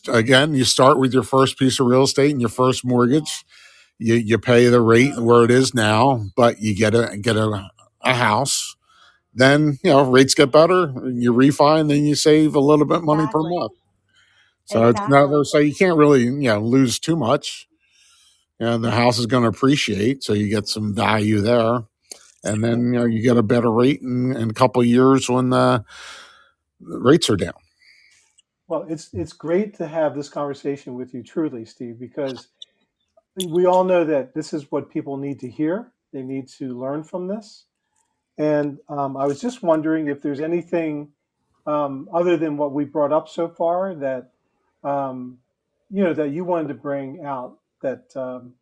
again. 0.10 0.56
You 0.56 0.66
start 0.66 1.00
with 1.00 1.14
your 1.14 1.24
first 1.24 1.60
piece 1.60 1.80
of 1.80 1.88
real 1.88 2.04
estate 2.04 2.32
and 2.32 2.42
your 2.42 2.50
first 2.50 2.86
mortgage. 2.86 3.46
You 4.00 4.16
you 4.16 4.40
pay 4.40 4.68
the 4.68 4.82
rate 4.82 5.18
where 5.18 5.44
it 5.44 5.52
is 5.52 5.74
now, 5.76 6.26
but 6.36 6.60
you 6.60 6.76
get 6.76 6.96
a 6.96 7.18
get 7.18 7.36
a, 7.38 7.70
a 8.04 8.14
house. 8.16 8.76
Then 9.36 9.80
you 9.84 9.92
know 9.92 10.04
rates 10.10 10.36
get 10.36 10.52
better. 10.52 10.94
You 11.14 11.34
refi, 11.34 11.82
and 11.82 11.90
then 11.90 12.06
you 12.06 12.16
save 12.16 12.56
a 12.56 12.60
little 12.62 12.86
bit 12.86 13.04
money 13.04 13.28
per 13.28 13.42
month. 13.44 13.74
So 14.66 14.90
it's 14.90 15.02
Exactly. 15.02 15.08
never 15.08 15.44
so 15.46 15.60
you 15.60 15.76
can't 15.76 15.98
really 15.98 16.24
you 16.24 16.32
know 16.32 16.60
lose 16.62 17.00
too 17.00 17.18
much. 17.18 17.68
You 18.60 18.68
know, 18.68 18.78
the 18.80 18.92
house 18.92 19.20
is 19.20 19.28
going 19.28 19.44
to 19.44 19.50
appreciate, 19.50 20.24
so 20.24 20.34
you 20.34 20.50
get 20.50 20.68
some 20.68 20.96
value 20.96 21.42
there, 21.42 21.80
and 22.44 22.64
then 22.64 22.94
you 22.94 23.00
know 23.00 23.06
you 23.06 23.22
get 23.22 23.38
a 23.38 23.44
better 23.44 23.72
rate 23.72 24.02
in, 24.02 24.36
in 24.36 24.52
a 24.52 24.56
couple 24.56 24.82
of 24.82 24.88
years 24.88 25.30
when 25.30 25.50
the 25.52 25.86
rates 26.82 27.30
are 27.30 27.38
down. 27.38 27.54
Well, 28.68 28.86
it's 28.90 29.14
it's 29.14 29.34
great 29.34 29.76
to 29.76 29.88
have 29.88 30.16
this 30.16 30.30
conversation 30.30 30.96
with 30.96 31.14
you, 31.14 31.24
truly, 31.24 31.66
Steve, 31.66 32.00
because 32.00 32.50
we 33.38 33.66
all 33.66 33.84
know 33.84 34.06
that 34.06 34.34
this 34.34 34.54
is 34.54 34.72
what 34.72 34.92
people 34.92 35.18
need 35.18 35.40
to 35.42 35.50
hear. 35.50 35.94
They 36.14 36.24
need 36.24 36.50
to 36.60 36.80
learn 36.80 37.04
from 37.04 37.28
this. 37.28 37.66
And 38.38 38.80
um, 38.90 39.16
I 39.16 39.26
was 39.26 39.40
just 39.40 39.62
wondering 39.62 40.08
if 40.08 40.22
there's 40.22 40.40
anything 40.40 41.10
um, 41.66 42.10
other 42.14 42.38
than 42.38 42.58
what 42.58 42.74
we 42.74 42.86
brought 42.86 43.12
up 43.12 43.30
so 43.30 43.48
far 43.48 43.96
that 43.96 44.32
um, 44.84 45.38
you 45.90 46.04
know 46.04 46.14
that 46.14 46.32
you 46.32 46.44
wanted 46.44 46.68
to 46.70 46.74
bring 46.74 47.24
out 47.24 47.58
that 47.82 48.16
um, 48.16 48.54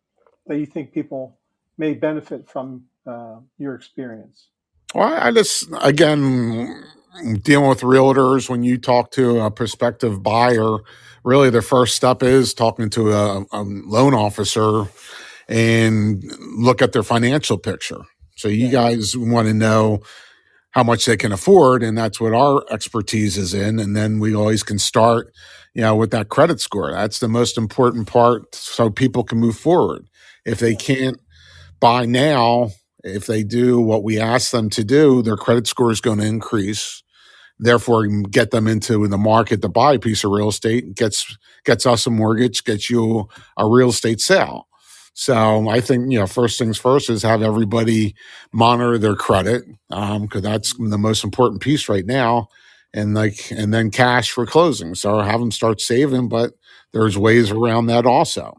that 0.46 0.58
you 0.58 0.66
think 0.66 0.92
people 0.92 1.38
may 1.78 1.94
benefit 1.94 2.48
from 2.48 2.84
uh, 3.06 3.36
your 3.58 3.74
experience. 3.74 4.48
Well, 4.94 5.12
I 5.14 5.32
just 5.32 5.68
again 5.80 6.84
dealing 7.42 7.68
with 7.68 7.80
realtors 7.80 8.48
when 8.48 8.62
you 8.62 8.78
talk 8.78 9.10
to 9.12 9.40
a 9.40 9.50
prospective 9.50 10.22
buyer, 10.22 10.78
really 11.24 11.50
the 11.50 11.62
first 11.62 11.96
step 11.96 12.22
is 12.22 12.54
talking 12.54 12.90
to 12.90 13.12
a, 13.12 13.44
a 13.52 13.62
loan 13.62 14.14
officer 14.14 14.84
and 15.48 16.22
look 16.56 16.80
at 16.80 16.92
their 16.92 17.02
financial 17.02 17.58
picture. 17.58 18.02
So 18.36 18.48
you 18.48 18.66
Yeah, 18.66 18.72
guys 18.72 19.16
want 19.16 19.48
to 19.48 19.54
know 19.54 20.00
how 20.72 20.82
much 20.84 21.06
they 21.06 21.16
can 21.16 21.32
afford, 21.32 21.82
and 21.82 21.96
that's 21.98 22.20
what 22.20 22.34
our 22.34 22.64
expertise 22.70 23.38
is 23.38 23.54
in. 23.54 23.78
And 23.78 23.96
then 23.96 24.20
we 24.20 24.34
always 24.34 24.62
can 24.62 24.78
start, 24.78 25.32
you 25.74 25.82
know, 25.82 25.96
with 25.96 26.10
that 26.12 26.28
credit 26.30 26.60
score. 26.60 26.92
That's 26.92 27.20
the 27.20 27.28
most 27.28 27.58
important 27.58 28.08
part, 28.08 28.54
so 28.54 28.90
people 28.90 29.24
can 29.24 29.38
move 29.38 29.56
forward. 29.56 30.08
If 30.46 30.60
they 30.60 30.74
can't 30.76 31.20
buy 31.80 32.06
now, 32.06 32.70
if 33.04 33.26
they 33.26 33.44
do 33.44 33.80
what 33.80 34.04
we 34.04 34.20
ask 34.20 34.52
them 34.52 34.70
to 34.70 34.84
do, 34.84 35.22
their 35.22 35.36
credit 35.36 35.66
score 35.66 35.92
is 35.92 36.00
going 36.00 36.18
to 36.20 36.26
increase. 36.26 37.02
Therefore, 37.58 38.06
get 38.06 38.50
them 38.50 38.68
into 38.68 39.06
the 39.08 39.18
market 39.18 39.62
to 39.62 39.68
buy 39.68 39.94
a 39.94 39.98
piece 40.00 40.24
of 40.24 40.32
real 40.32 40.48
estate 40.50 40.94
gets 40.94 41.36
gets 41.64 41.86
us 41.86 42.06
a 42.06 42.10
mortgage, 42.10 42.64
gets 42.64 42.90
you 42.90 43.28
a 43.58 43.68
real 43.68 43.90
estate 43.90 44.20
sale. 44.20 44.68
So 45.14 45.68
I 45.68 45.80
think 45.80 46.10
you 46.10 46.18
know 46.18 46.26
first 46.26 46.58
things 46.58 46.78
first 46.78 47.10
is 47.10 47.22
have 47.22 47.42
everybody 47.42 48.14
monitor 48.52 48.98
their 48.98 49.14
credit 49.16 49.64
um, 49.90 50.22
because 50.22 50.42
that's 50.42 50.74
the 50.74 50.98
most 50.98 51.22
important 51.24 51.60
piece 51.60 51.88
right 51.88 52.06
now, 52.06 52.48
and 52.94 53.14
like 53.14 53.50
and 53.50 53.72
then 53.74 53.90
cash 53.90 54.30
for 54.30 54.46
closing. 54.46 54.94
So 54.94 55.18
have 55.20 55.40
them 55.40 55.52
start 55.52 55.80
saving, 55.80 56.28
but 56.28 56.54
there's 56.92 57.18
ways 57.18 57.50
around 57.50 57.86
that 57.86 58.06
also. 58.06 58.56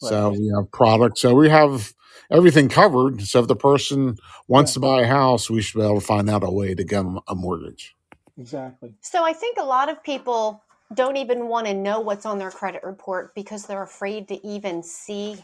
right. 0.00 0.22
So 0.22 0.30
we 0.32 0.52
have 0.56 0.70
products. 0.72 1.22
So 1.22 1.34
we 1.34 1.48
have 1.50 1.92
everything 2.30 2.68
covered. 2.68 3.22
So 3.22 3.40
if 3.40 3.48
the 3.48 3.56
person 3.56 4.16
wants 4.48 4.72
Yeah, 4.72 4.74
to 4.74 4.80
buy 4.80 5.02
a 5.02 5.06
house, 5.06 5.50
we 5.50 5.62
should 5.62 5.78
be 5.80 5.84
able 5.84 6.00
to 6.00 6.06
find 6.06 6.30
out 6.30 6.44
a 6.44 6.50
way 6.50 6.74
to 6.74 6.84
get 6.84 7.02
them 7.02 7.20
a 7.28 7.34
mortgage. 7.34 7.96
exactly. 8.38 8.94
So 9.00 9.24
I 9.24 9.32
think 9.32 9.58
a 9.58 9.64
lot 9.64 9.88
of 9.88 10.02
people 10.02 10.62
don't 10.94 11.16
even 11.16 11.48
want 11.48 11.66
to 11.66 11.74
know 11.74 12.00
what's 12.00 12.26
on 12.26 12.38
their 12.38 12.50
credit 12.50 12.82
report 12.84 13.34
because 13.34 13.66
they're 13.66 13.82
afraid 13.82 14.28
to 14.28 14.46
even 14.46 14.82
see 14.82 15.36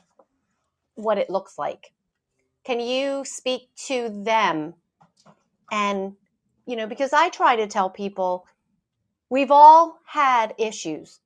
what 1.02 1.18
it 1.18 1.30
looks 1.30 1.58
like. 1.58 1.92
Can 2.64 2.80
you 2.80 3.24
speak 3.24 3.70
to 3.86 4.08
them 4.24 4.74
and 5.70 6.14
you 6.66 6.76
know 6.76 6.86
because 6.86 7.12
I 7.12 7.28
try 7.28 7.56
to 7.56 7.66
tell 7.66 7.90
people 7.90 8.46
we've 9.30 9.50
all 9.50 9.98
had 10.06 10.54
issues 10.58 11.20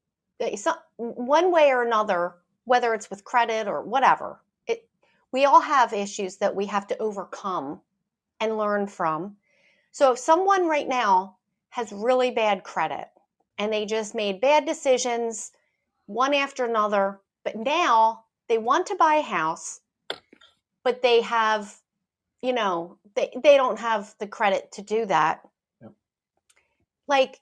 one 0.97 1.53
way 1.53 1.71
or 1.71 1.83
another 1.83 2.37
whether 2.65 2.93
it's 2.95 3.09
with 3.09 3.25
credit 3.25 3.67
or 3.67 3.83
whatever. 3.83 4.41
It 4.67 4.89
we 5.33 5.45
all 5.45 5.61
have 5.61 5.93
issues 5.93 6.37
that 6.39 6.55
we 6.55 6.67
have 6.67 6.87
to 6.89 6.99
overcome 6.99 7.81
and 8.41 8.59
learn 8.59 8.87
from. 8.87 9.37
So 9.93 10.13
if 10.13 10.19
someone 10.19 10.69
right 10.69 10.87
now 10.87 11.37
has 11.71 11.93
really 11.93 12.31
bad 12.31 12.65
credit 12.65 13.09
and 13.59 13.73
they 13.73 13.87
just 13.87 14.15
made 14.15 14.41
bad 14.41 14.67
decisions 14.67 15.53
one 16.07 16.35
after 16.35 16.65
another, 16.65 17.21
but 17.45 17.57
now 17.57 18.25
they 18.49 18.59
want 18.59 18.87
to 18.87 18.97
buy 18.97 19.17
a 19.17 19.23
house, 19.23 19.81
but 20.85 21.03
they 21.03 21.21
have, 21.23 21.75
you 22.43 22.53
know, 22.53 22.99
they, 23.15 23.33
they 23.43 23.57
don't 23.57 23.79
have 23.79 24.15
the 24.19 24.27
credit 24.27 24.73
to 24.73 24.83
do 24.83 25.07
that. 25.07 25.41
Yep. 25.81 25.93
Like 27.09 27.41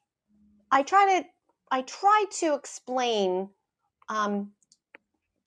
I 0.71 0.83
try 0.83 1.21
to 1.21 1.29
I 1.71 1.83
try 1.83 2.25
to 2.41 2.55
explain 2.55 3.49
um 4.09 4.51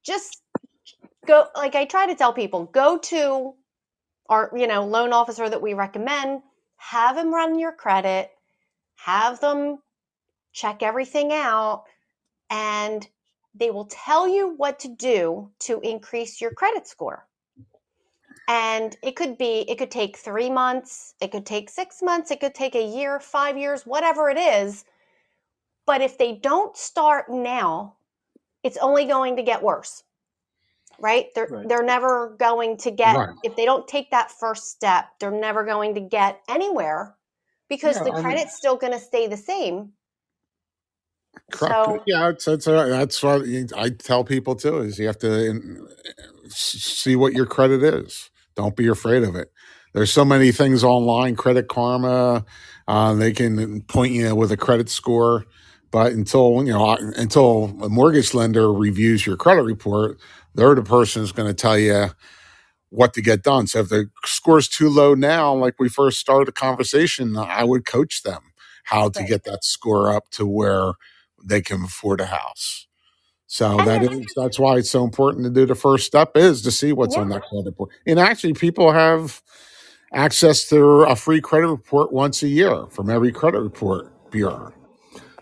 just 0.04 0.42
go 1.26 1.48
like 1.56 1.76
I 1.76 1.86
try 1.86 2.08
to 2.08 2.16
tell 2.16 2.34
people 2.34 2.66
go 2.66 2.98
to 2.98 3.54
our 4.30 4.52
you 4.56 4.68
know 4.68 4.86
loan 4.86 5.14
officer 5.14 5.48
that 5.50 5.62
we 5.62 5.74
recommend 5.74 6.42
have 6.78 7.16
them 7.16 7.34
run 7.34 7.60
your 7.60 7.74
credit 7.74 8.30
have 8.96 9.40
them 9.40 9.80
check 10.54 10.82
everything 10.82 11.32
out 11.34 11.84
and 12.50 13.08
they 13.60 13.72
will 13.72 13.86
tell 13.86 14.28
you 14.28 14.50
what 14.56 14.80
to 14.80 14.88
do 14.88 15.52
to 15.60 15.80
increase 15.82 16.42
your 16.42 16.52
credit 16.52 16.88
score 16.88 17.28
and 18.48 18.96
it 19.04 19.16
could 19.16 19.38
be 19.38 19.66
it 19.70 19.78
could 19.78 19.92
take 19.92 20.18
3 20.18 20.50
months 20.50 21.16
it 21.22 21.32
could 21.32 21.46
take 21.46 21.70
6 21.70 22.02
months 22.02 22.32
it 22.32 22.40
could 22.40 22.56
take 22.56 22.76
a 22.76 22.84
year 22.86 23.20
5 23.20 23.58
years 23.58 23.86
whatever 23.86 24.30
it 24.30 24.38
is 24.38 24.86
but 25.86 26.02
if 26.02 26.18
they 26.18 26.34
don't 26.36 26.78
start 26.78 27.30
now 27.30 27.98
it's 28.64 28.78
only 28.78 29.06
going 29.06 29.36
to 29.36 29.44
get 29.44 29.64
worse 29.64 30.04
right 31.00 31.28
they're 31.36 31.50
Right. 31.52 31.68
they're 31.68 31.84
never 31.84 32.36
going 32.40 32.78
to 32.78 32.92
get 32.92 33.18
Right. 33.18 33.36
if 33.44 33.56
they 33.56 33.66
don't 33.66 33.88
take 33.88 34.12
that 34.12 34.32
first 34.32 34.68
step 34.68 35.06
they're 35.20 35.32
never 35.32 35.64
going 35.64 35.94
to 35.96 36.02
get 36.02 36.42
anywhere 36.50 37.16
because 37.70 37.98
Yeah, 37.98 38.04
the 38.04 38.12
I 38.12 38.14
mean, 38.14 38.24
credit's 38.24 38.56
still 38.58 38.78
going 38.78 38.94
to 38.94 39.00
stay 39.00 39.28
the 39.28 39.38
same. 39.38 39.94
So 41.54 42.00
Yeah, 42.06 42.30
it's, 42.30 42.48
it's 42.48 42.68
a, 42.68 42.72
that's 42.90 43.24
what 43.24 43.44
I 43.76 43.90
tell 43.90 44.24
people 44.24 44.56
too 44.56 44.80
is 44.80 45.00
you 45.00 45.08
have 45.08 45.20
to 45.20 45.46
in- 45.50 45.88
see 46.50 47.16
what 47.16 47.34
your 47.34 47.46
credit 47.46 47.84
is. 47.84 48.30
Don't 48.56 48.76
be 48.76 48.88
afraid 48.88 49.24
of 49.24 49.36
it. 49.36 49.52
There's 49.94 50.12
so 50.12 50.26
many 50.26 50.52
things 50.52 50.84
online, 50.84 51.36
Credit 51.36 51.68
Karma, 51.68 52.46
uh, 52.88 53.14
they 53.16 53.34
can 53.34 53.82
point 53.84 54.14
you 54.14 54.36
with 54.36 54.52
a 54.52 54.58
credit 54.58 54.90
score. 54.90 55.46
But 55.92 56.14
until 56.14 56.64
you 56.66 56.74
know, 56.74 56.98
until 57.18 57.66
a 57.84 57.90
mortgage 57.90 58.34
lender 58.34 58.72
reviews 58.74 59.26
your 59.26 59.38
credit 59.38 59.64
report, 59.64 60.20
they're 60.56 60.76
the 60.76 60.84
person 60.84 61.22
who's 61.22 61.32
going 61.32 61.48
to 61.50 61.54
tell 61.54 61.78
you 61.80 62.08
what 62.90 63.14
to 63.16 63.22
get 63.22 63.44
done. 63.44 63.68
So 63.68 63.80
if 63.80 63.90
the 63.90 64.10
score's 64.26 64.68
too 64.68 64.90
low 64.90 65.16
now, 65.16 65.54
like 65.56 65.76
we 65.80 65.90
first 65.90 66.20
started 66.20 66.48
the 66.48 66.54
conversation, 66.54 67.38
I 67.38 67.64
would 67.64 67.86
coach 67.86 68.24
them 68.24 68.44
how 68.86 69.10
to 69.10 69.20
right 69.22 69.30
get 69.30 69.44
that 69.46 69.64
score 69.64 70.12
up 70.12 70.30
to 70.32 70.46
where 70.48 70.94
they 71.44 71.62
can 71.62 71.84
afford 71.84 72.22
a 72.22 72.26
house. 72.28 72.88
So 73.48 73.78
that 73.86 74.02
there's 74.02 74.34
that's 74.36 74.60
why 74.60 74.78
it's 74.78 74.90
so 74.90 75.04
important 75.04 75.46
to 75.46 75.50
do 75.52 75.66
the 75.66 75.76
first 75.76 76.06
step 76.06 76.36
is 76.36 76.62
to 76.64 76.72
see 76.72 76.92
what's 76.94 77.16
yeah 77.16 77.22
on 77.22 77.30
that 77.30 77.44
credit 77.44 77.66
report. 77.66 77.92
And 78.06 78.20
actually 78.20 78.54
people 78.54 78.92
have 78.92 79.42
access 80.14 80.68
to 80.70 81.04
a 81.04 81.16
free 81.16 81.42
credit 81.42 81.68
report 81.68 82.12
once 82.14 82.44
a 82.44 82.48
year 82.48 82.88
from 82.88 83.10
every 83.10 83.32
credit 83.32 83.62
report 83.62 84.12
bureau. 84.32 84.74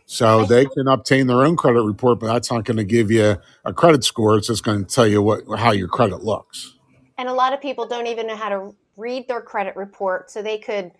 So 0.08 0.46
they 0.46 0.66
can 0.66 0.88
obtain 0.88 1.28
their 1.28 1.44
own 1.44 1.56
credit 1.56 1.82
report, 1.82 2.20
but 2.20 2.28
that's 2.28 2.52
not 2.52 2.64
going 2.66 2.78
to 2.78 2.84
give 2.84 3.10
you 3.12 3.38
a 3.66 3.74
credit 3.74 4.04
score. 4.04 4.38
It's 4.38 4.48
just 4.48 4.64
going 4.64 4.86
to 4.86 4.96
tell 4.96 5.08
you 5.08 5.22
what 5.22 5.44
how 5.58 5.72
your 5.72 5.88
credit 5.88 6.24
looks. 6.24 6.76
and 7.18 7.30
a 7.30 7.34
lot 7.34 7.54
of 7.54 7.62
people 7.62 7.88
don't 7.88 8.08
even 8.08 8.28
know 8.28 8.36
how 8.36 8.50
to 8.50 8.76
read 8.98 9.28
their 9.28 9.42
credit 9.42 9.76
report 9.76 10.30
so 10.32 10.42
they 10.42 10.58
could 10.58 10.92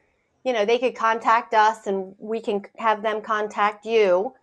you 0.44 0.54
know 0.54 0.66
they 0.66 0.78
could 0.80 0.96
contact 0.96 1.54
us 1.54 1.88
and 1.88 2.16
we 2.20 2.42
can 2.42 2.64
have 2.78 3.02
them 3.02 3.22
contact 3.22 3.86
you 3.86 4.34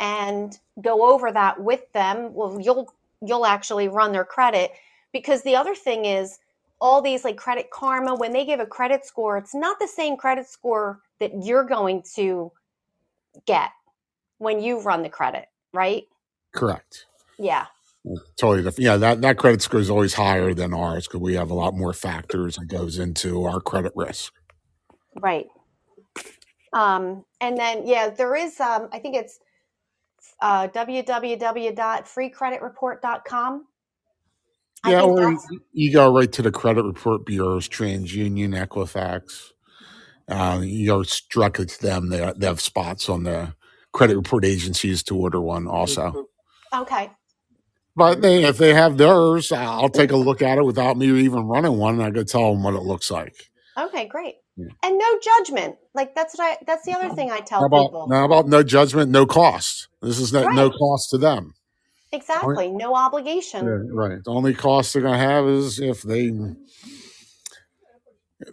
and 0.00 0.58
go 0.82 1.12
over 1.12 1.32
that 1.32 1.60
with 1.62 1.90
them 1.92 2.32
well 2.34 2.58
you'll 2.60 2.92
you'll 3.26 3.46
actually 3.46 3.88
run 3.88 4.12
their 4.12 4.24
credit 4.24 4.72
because 5.12 5.42
the 5.42 5.56
other 5.56 5.74
thing 5.74 6.04
is 6.04 6.38
all 6.80 7.02
these 7.02 7.24
like 7.24 7.36
credit 7.36 7.70
karma 7.70 8.14
when 8.14 8.32
they 8.32 8.44
give 8.44 8.60
a 8.60 8.66
credit 8.66 9.04
score 9.04 9.38
it's 9.38 9.54
not 9.54 9.78
the 9.80 9.88
same 9.88 10.16
credit 10.16 10.46
score 10.48 11.00
that 11.20 11.32
you're 11.44 11.64
going 11.64 12.02
to 12.14 12.52
get 13.46 13.70
when 14.38 14.60
you 14.62 14.80
run 14.80 15.02
the 15.02 15.08
credit 15.08 15.46
right 15.72 16.04
Correct. 16.54 17.06
yeah 17.38 17.66
Totally 18.36 18.62
different. 18.64 18.80
Yeah, 18.84 18.96
that, 18.98 19.20
that 19.22 19.38
credit 19.38 19.62
score 19.62 19.80
is 19.80 19.90
always 19.90 20.14
higher 20.14 20.54
than 20.54 20.74
ours 20.74 21.06
because 21.06 21.20
we 21.20 21.34
have 21.34 21.50
a 21.50 21.54
lot 21.54 21.74
more 21.74 21.92
factors 21.92 22.56
that 22.56 22.66
goes 22.66 22.98
into 22.98 23.44
our 23.44 23.60
credit 23.60 23.92
risk. 23.94 24.32
right 25.20 25.46
um 26.72 27.24
and 27.40 27.58
then 27.58 27.86
yeah 27.86 28.10
there 28.10 28.36
is 28.36 28.60
um 28.60 28.88
i 28.92 28.98
think 28.98 29.16
it's 29.16 29.40
uh 30.40 30.68
www.freecreditreport.com 30.68 33.66
i 34.84 34.90
Yeah, 34.92 35.02
or 35.02 35.30
you 35.30 35.38
you 35.72 35.92
go 35.92 36.14
right 36.14 36.30
to 36.32 36.42
the 36.42 36.52
credit 36.52 36.84
report 36.84 37.24
bureaus, 37.26 37.68
TransUnion, 37.68 38.54
Equifax. 38.66 39.50
Uh, 40.28 40.60
you're 40.64 41.04
directly 41.30 41.66
to 41.66 41.82
them. 41.82 42.08
They, 42.10 42.32
they 42.36 42.46
have 42.46 42.60
spots 42.60 43.08
on 43.08 43.22
the 43.24 43.54
credit 43.92 44.16
report 44.16 44.44
agencies 44.44 45.02
to 45.04 45.16
order 45.16 45.40
one 45.40 45.66
also. 45.68 46.18
okay 46.74 47.10
But 47.96 48.22
they, 48.22 48.44
if 48.44 48.58
they 48.58 48.74
have 48.74 48.96
theirs, 48.98 49.52
I'll 49.52 49.90
take 49.90 50.12
a 50.12 50.16
look 50.16 50.42
at 50.42 50.58
it 50.58 50.64
without 50.64 50.96
me 50.96 51.06
even 51.20 51.46
running 51.48 51.76
one, 51.78 51.94
and 51.96 52.02
I 52.04 52.10
could 52.10 52.28
tell 52.28 52.52
them 52.54 52.62
what 52.64 52.74
it 52.74 52.82
looks 52.82 53.10
like. 53.10 53.50
Okay, 53.78 54.06
great. 54.06 54.36
Yeah. 54.56 54.68
And 54.82 54.98
no 54.98 55.18
judgment. 55.18 55.76
Like 55.94 56.14
that's 56.14 56.36
what 56.36 56.44
I 56.44 56.64
that's 56.66 56.84
the 56.84 56.92
other 56.92 57.14
thing 57.14 57.30
I 57.30 57.40
tell 57.40 57.60
How 57.60 57.66
about 57.66 57.86
people. 57.86 58.08
now 58.08 58.24
about 58.24 58.46
no 58.48 58.62
judgment, 58.62 59.10
no 59.10 59.26
cost. 59.26 59.88
This 60.02 60.18
is 60.18 60.32
no, 60.32 60.46
no 60.48 60.70
cost 60.70 61.10
to 61.10 61.18
them. 61.18 61.54
Exactly. 62.12 62.70
No 62.70 62.94
obligation. 62.94 63.64
Yeah, 63.64 63.78
right. 63.90 64.22
The 64.22 64.30
only 64.30 64.52
cost 64.52 64.92
they're 64.92 65.02
going 65.02 65.18
to 65.18 65.26
have 65.26 65.46
is 65.46 65.80
if 65.80 66.02
they 66.02 66.30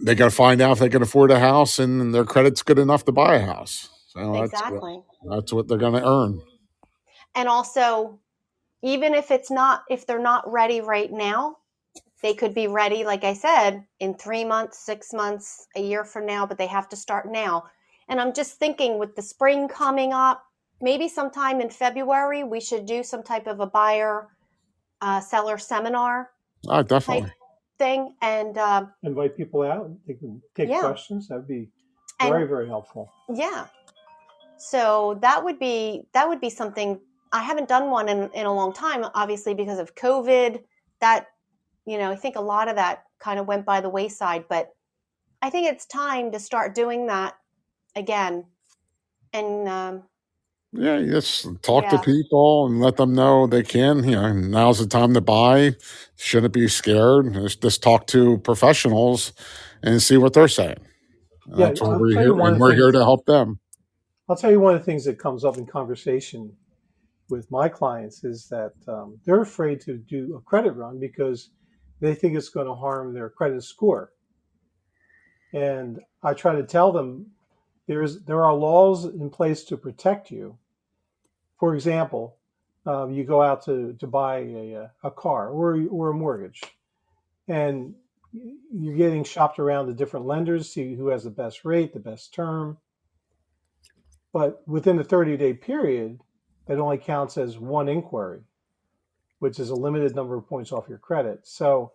they 0.02 0.16
got 0.16 0.26
to 0.26 0.32
find 0.32 0.62
out 0.62 0.74
if 0.74 0.80
they 0.80 0.90
can 0.90 1.02
afford 1.02 1.32
a 1.32 1.40
house 1.40 1.80
and 1.80 2.14
their 2.14 2.24
credit's 2.24 2.64
good 2.64 2.80
enough 2.80 3.04
to 3.06 3.12
buy 3.12 3.36
a 3.36 3.46
house. 3.46 3.90
So 4.08 4.20
that's 4.20 4.34
what, 4.34 4.44
Exactly. 4.46 5.02
that's 5.30 5.54
what 5.54 5.68
they're 5.68 5.78
going 5.78 6.02
to 6.02 6.08
earn. 6.08 6.42
And 7.36 7.48
also, 7.50 8.20
even 8.82 9.14
if 9.14 9.32
it's 9.32 9.52
not, 9.52 9.84
if 9.90 10.06
they're 10.08 10.20
not 10.20 10.50
ready 10.52 10.82
right 10.82 11.12
now, 11.12 11.58
they 12.22 12.34
could 12.34 12.54
be 12.54 12.68
ready, 12.68 13.04
like 13.04 13.24
I 13.24 13.34
said, 13.34 13.86
in 14.00 14.14
three 14.14 14.44
months, 14.44 14.80
six 14.80 15.14
months, 15.14 15.68
a 15.76 15.82
year 15.82 16.04
from 16.04 16.26
now, 16.26 16.46
but 16.46 16.58
they 16.58 16.68
have 16.68 16.90
to 16.90 16.96
start 16.96 17.32
now. 17.32 17.64
And 18.10 18.20
I'm 18.20 18.34
just 18.34 18.56
thinking 18.60 18.98
with 19.00 19.16
the 19.16 19.22
spring 19.22 19.68
coming 19.68 20.12
up, 20.14 20.44
maybe 20.82 21.08
sometime 21.08 21.62
in 21.62 21.70
February, 21.70 22.44
we 22.44 22.60
should 22.60 22.86
do 22.86 23.04
some 23.04 23.24
type 23.24 23.48
of 23.48 23.60
a 23.60 23.68
buyer 23.68 24.28
uh, 25.02 25.22
seller 25.22 25.58
seminar 25.58 26.32
Oh, 26.68 26.82
definitely. 26.84 27.32
thing. 27.78 28.16
And 28.22 28.58
uh, 28.58 28.88
Invite 29.04 29.38
people 29.38 29.62
out. 29.64 29.90
They 30.06 30.16
can 30.16 30.42
take 30.56 30.70
Yeah. 30.70 30.82
questions. 30.82 31.28
That'd 31.30 31.48
be 31.48 31.70
And- 32.20 32.30
very, 32.30 32.48
very 32.48 32.68
helpful. 32.68 33.10
Yeah. 33.34 33.68
So 34.58 35.18
that 35.22 35.42
would 35.44 35.58
be 35.58 36.04
that 36.14 36.28
would 36.28 36.42
be 36.42 36.50
something 36.50 37.00
I 37.32 37.42
haven't 37.44 37.70
done 37.70 37.90
one 37.92 38.10
in, 38.10 38.30
in 38.34 38.46
a 38.46 38.54
long 38.54 38.74
time, 38.74 39.06
obviously 39.14 39.54
because 39.54 39.80
of 39.80 39.96
COVID. 39.96 40.62
That 41.00 41.28
you 41.90 41.98
know, 41.98 42.12
I 42.12 42.16
think 42.16 42.36
a 42.36 42.42
lot 42.42 42.70
of 42.70 42.76
that 42.76 43.04
kind 43.20 43.40
of 43.40 43.48
went 43.48 43.66
by 43.66 43.82
the 43.82 43.90
wayside, 43.90 44.46
but 44.50 44.70
I 45.42 45.50
think 45.50 45.68
it's 45.68 45.86
time 45.88 46.32
to 46.34 46.40
start 46.40 46.76
doing 46.76 47.08
that 47.08 47.36
again. 47.96 48.46
And 49.34 49.68
um, 49.68 50.04
Yeah, 50.72 51.00
you 51.00 51.12
just 51.12 51.48
talk 51.64 51.90
to 51.90 51.98
people 52.00 52.68
and 52.68 52.80
let 52.80 52.98
them 52.98 53.14
know 53.16 53.48
they 53.48 53.64
can. 53.64 54.04
You 54.04 54.12
know, 54.12 54.34
now's 54.34 54.80
the 54.80 54.88
time 54.88 55.14
to 55.16 55.22
buy. 55.22 55.76
Shouldn't 56.16 56.54
be 56.54 56.68
scared. 56.68 57.34
Just, 57.34 57.62
just 57.62 57.84
talk 57.84 58.08
to 58.08 58.38
professionals 58.40 59.34
and 59.84 60.02
see 60.02 60.18
what 60.18 60.34
they're 60.34 60.48
saying. 60.48 60.78
Yeah, 61.48 61.68
That's 61.68 61.82
what 61.82 62.00
we're 62.00 62.12
here, 62.12 62.34
and 62.40 62.60
we're 62.60 62.70
thing. 62.70 62.78
here 62.78 62.92
to 62.92 63.00
help 63.00 63.26
them. 63.26 63.60
I'll 64.30 64.36
tell 64.36 64.52
you 64.52 64.60
one 64.60 64.76
of 64.76 64.82
the 64.82 64.86
things 64.86 65.06
that 65.06 65.18
comes 65.18 65.44
up 65.44 65.58
in 65.58 65.66
conversation 65.66 66.52
with 67.30 67.50
my 67.52 67.70
clients 67.70 68.24
is 68.24 68.48
that 68.50 68.74
um, 68.88 69.18
they're 69.26 69.42
afraid 69.42 69.82
to 69.82 69.98
do 69.98 70.36
a 70.36 70.42
credit 70.42 70.74
run 70.74 71.00
because 71.00 71.50
they 72.00 72.16
think 72.16 72.36
it's 72.36 72.50
going 72.50 72.68
to 72.68 72.76
harm 72.76 73.14
their 73.14 73.30
credit 73.30 73.64
score. 73.64 74.12
And 75.54 76.00
I 76.24 76.34
try 76.34 76.56
to 76.56 76.64
tell 76.64 76.92
them 76.92 77.32
there's 77.88 78.22
there 78.22 78.46
are 78.46 78.54
laws 78.54 79.06
in 79.06 79.30
place 79.30 79.64
to 79.66 79.78
protect 79.78 80.30
you. 80.30 80.58
For 81.60 81.74
example, 81.74 82.38
um, 82.86 83.12
you 83.12 83.24
go 83.24 83.42
out 83.42 83.66
to, 83.66 83.94
to 84.00 84.08
buy 84.08 84.40
a, 84.40 84.90
a 85.04 85.12
car 85.12 85.50
or, 85.50 85.86
or 85.90 86.10
a 86.10 86.14
mortgage, 86.14 86.62
and 87.48 87.96
you're 88.72 88.96
getting 88.96 89.24
shopped 89.24 89.60
around 89.60 89.88
to 89.88 89.94
different 89.94 90.26
lenders, 90.26 90.72
see 90.72 90.96
who 90.96 91.08
has 91.08 91.24
the 91.24 91.30
best 91.30 91.66
rate, 91.66 91.94
the 91.94 92.00
best 92.00 92.34
term. 92.34 92.78
But 94.32 94.62
within 94.68 94.98
the 94.98 95.04
30 95.04 95.38
day 95.38 95.54
period, 95.54 96.20
it 96.68 96.78
only 96.78 97.00
counts 97.00 97.38
as 97.38 97.58
one 97.58 97.90
inquiry, 97.90 98.42
which 99.40 99.60
is 99.60 99.70
a 99.72 99.76
limited 99.76 100.16
number 100.16 100.38
of 100.38 100.48
points 100.48 100.72
off 100.72 100.90
your 100.90 101.00
credit. 101.00 101.42
So 101.48 101.92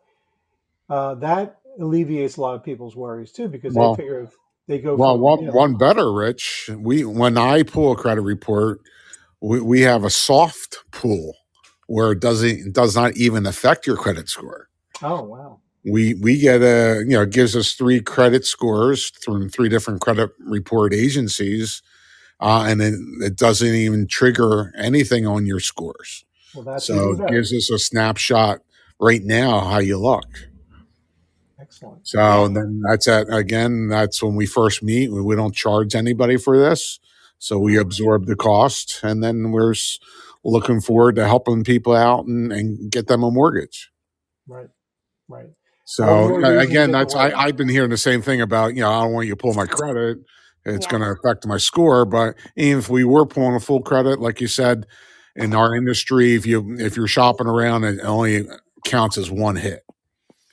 uh, 0.90 1.16
that 1.16 1.58
alleviates 1.80 2.36
a 2.38 2.42
lot 2.42 2.54
of 2.56 2.64
people's 2.64 2.96
worries 2.96 3.32
too, 3.32 3.48
because 3.48 3.76
Well- 3.76 3.78
they 3.78 3.88
figure 4.02 4.22
if 4.22 4.36
they 4.68 4.78
go 4.80 4.98
Well, 4.98 5.18
from 5.18 5.20
one 5.20 5.38
you 5.38 5.46
know, 5.48 5.54
one 5.54 5.76
better, 5.76 6.12
Rich. 6.12 6.70
We 6.76 7.04
when 7.04 7.38
I 7.38 7.62
pull 7.64 7.92
a 7.92 7.96
credit 7.96 8.22
report, 8.22 8.80
we, 9.40 9.60
we 9.60 9.82
have 9.82 10.04
a 10.04 10.10
soft 10.10 10.78
pull 10.92 11.36
where 11.88 12.12
it 12.12 12.20
doesn't 12.20 12.68
it 12.68 12.72
does 12.74 12.96
not 12.96 13.16
even 13.16 13.46
affect 13.46 13.86
your 13.86 13.96
credit 13.96 14.28
score. 14.28 14.68
oh 15.02 15.22
wow, 15.24 15.60
We 15.84 16.14
we 16.14 16.38
get 16.38 16.62
a 16.62 17.00
you 17.06 17.14
know 17.16 17.22
it 17.22 17.30
gives 17.30 17.56
us 17.56 17.72
three 17.74 18.00
credit 18.00 18.46
scores 18.46 19.10
from 19.22 19.48
three 19.50 19.68
different 19.70 20.00
credit 20.02 20.30
report 20.40 20.94
agencies, 20.94 21.82
uh, 22.40 22.66
and 22.68 22.82
it, 22.82 22.94
it 23.22 23.36
doesn't 23.36 23.74
even 23.74 24.08
trigger 24.08 24.72
anything 24.78 25.26
on 25.26 25.46
your 25.46 25.60
scores. 25.60 26.24
Well 26.54 26.64
that's 26.64 26.86
so 26.86 27.12
it 27.12 27.28
gives 27.28 27.52
us 27.52 27.70
a 27.70 27.78
snapshot 27.78 28.60
right 29.00 29.22
now 29.22 29.60
how 29.60 29.78
you 29.78 29.98
look. 29.98 30.24
excellent. 31.60 32.06
So 32.06 32.48
then 32.48 32.82
that's 32.88 33.08
at 33.08 33.32
again. 33.32 33.88
That's 33.88 34.22
when 34.22 34.34
we 34.36 34.46
first 34.46 34.82
meet. 34.82 35.12
We, 35.12 35.20
we 35.22 35.36
don't 35.36 35.54
charge 35.54 35.94
anybody 35.94 36.36
for 36.36 36.58
this, 36.58 36.98
so 37.38 37.58
we 37.58 37.76
absorb 37.76 38.26
the 38.26 38.36
cost, 38.36 39.00
and 39.02 39.22
then 39.22 39.50
we're 39.52 39.72
s- 39.72 39.98
looking 40.44 40.80
forward 40.80 41.16
to 41.16 41.26
helping 41.26 41.64
people 41.64 41.94
out 41.94 42.26
and, 42.26 42.52
and 42.52 42.90
get 42.90 43.06
them 43.06 43.22
a 43.22 43.30
mortgage. 43.30 43.90
Right, 44.46 44.68
right. 45.28 45.48
So 45.86 46.04
Well, 46.40 46.58
again, 46.60 46.90
that's 46.92 47.14
I, 47.14 47.30
I've 47.32 47.56
been 47.56 47.68
hearing 47.68 47.90
the 47.90 47.96
same 47.98 48.22
thing 48.22 48.40
about 48.40 48.74
you 48.74 48.80
know 48.82 48.90
I 48.90 49.02
don't 49.04 49.12
want 49.12 49.26
you 49.26 49.32
to 49.32 49.36
pull 49.36 49.54
my 49.54 49.66
credit. 49.66 50.18
It's 50.66 50.86
Yeah. 50.86 50.90
going 50.92 51.02
to 51.02 51.10
affect 51.10 51.46
my 51.46 51.58
score. 51.58 52.06
But 52.06 52.36
even 52.56 52.78
if 52.78 52.88
we 52.88 53.04
were 53.04 53.26
pulling 53.26 53.54
a 53.54 53.60
full 53.60 53.82
credit, 53.82 54.18
like 54.18 54.40
you 54.40 54.46
said, 54.48 54.86
in 55.36 55.54
our 55.54 55.74
industry, 55.74 56.34
if 56.34 56.46
you 56.46 56.76
if 56.78 56.96
you're 56.96 57.08
shopping 57.08 57.46
around, 57.46 57.84
it 57.84 58.00
only 58.02 58.46
counts 58.84 59.18
as 59.18 59.30
one 59.30 59.56
hit 59.56 59.82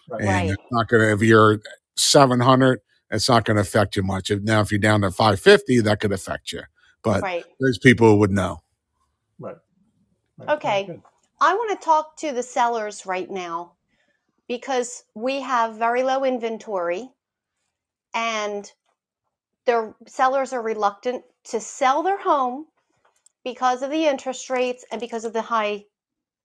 Right. 0.10 0.22
and 0.22 0.30
Right. 0.30 0.50
it's 0.50 0.64
not 0.72 0.88
going 0.88 1.04
to 1.04 1.14
if 1.14 1.22
you're 1.22 1.62
700 1.96 2.80
it's 3.12 3.30
not 3.30 3.46
going 3.46 3.56
to 3.56 3.62
affect 3.62 3.96
you 3.96 4.04
much 4.04 4.32
if, 4.32 4.42
now 4.42 4.62
if 4.62 4.72
you're 4.72 4.80
down 4.80 5.02
to 5.02 5.12
550 5.12 5.82
that 5.82 6.00
could 6.00 6.12
affect 6.12 6.52
you 6.52 6.62
but 7.04 7.22
right. 7.22 7.46
there's 7.60 7.78
people 7.80 8.10
who 8.10 8.18
would 8.18 8.32
know 8.32 8.60
Right. 9.40 9.58
right. 10.38 10.50
Okay. 10.50 11.02
I 11.40 11.54
want 11.56 11.80
to 11.80 11.86
talk 11.86 12.18
to 12.18 12.32
the 12.32 12.44
sellers 12.44 13.06
right 13.06 13.30
now 13.30 13.74
because 14.48 15.04
we 15.16 15.42
have 15.42 15.78
very 15.78 16.04
low 16.04 16.24
inventory 16.24 17.10
and 18.14 18.72
their 19.66 19.96
sellers 20.08 20.54
are 20.54 20.62
reluctant 20.62 21.24
to 21.46 21.60
sell 21.60 22.04
their 22.04 22.22
home 22.22 22.68
because 23.44 23.82
of 23.82 23.90
the 23.90 24.06
interest 24.06 24.50
rates 24.50 24.86
and 24.92 25.02
because 25.02 25.26
of 25.26 25.34
the 25.34 25.42
high 25.42 25.86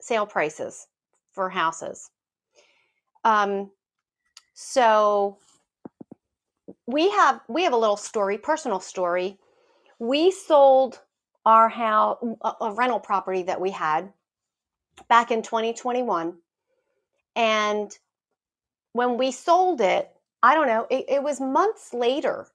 sale 0.01 0.27
prices 0.27 0.87
for 1.33 1.51
houses. 1.51 2.11
Um, 3.25 3.71
so 4.55 5.39
we 6.87 7.11
have 7.11 7.41
we 7.49 7.65
have 7.65 7.73
a 7.73 7.77
little 7.77 7.97
story, 7.97 8.39
personal 8.39 8.81
story. 8.81 9.39
We 9.99 10.31
sold 10.31 11.01
our 11.45 11.69
house, 11.69 12.19
a, 12.61 12.73
rental 12.73 13.01
property 13.01 13.43
that 13.45 13.61
we 13.61 13.71
had 13.71 14.13
back 15.09 15.31
in 15.31 15.43
2021, 15.43 16.35
and 17.35 17.91
when 18.93 19.19
we 19.19 19.31
sold 19.31 19.81
it, 19.81 20.11
I 20.43 20.55
don't 20.55 20.67
know, 20.67 20.87
it, 20.91 21.05
it 21.09 21.23
was 21.23 21.41
months 21.41 21.93
later. 21.93 22.47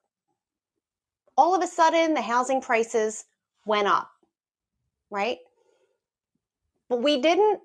All 1.36 1.54
of 1.54 1.62
a 1.62 1.66
sudden, 1.66 2.14
the 2.14 2.20
housing 2.20 2.60
prices 2.60 3.24
went 3.64 3.88
up, 3.88 4.10
right? 5.12 5.38
But 6.88 7.02
we 7.02 7.20
didn't 7.20 7.60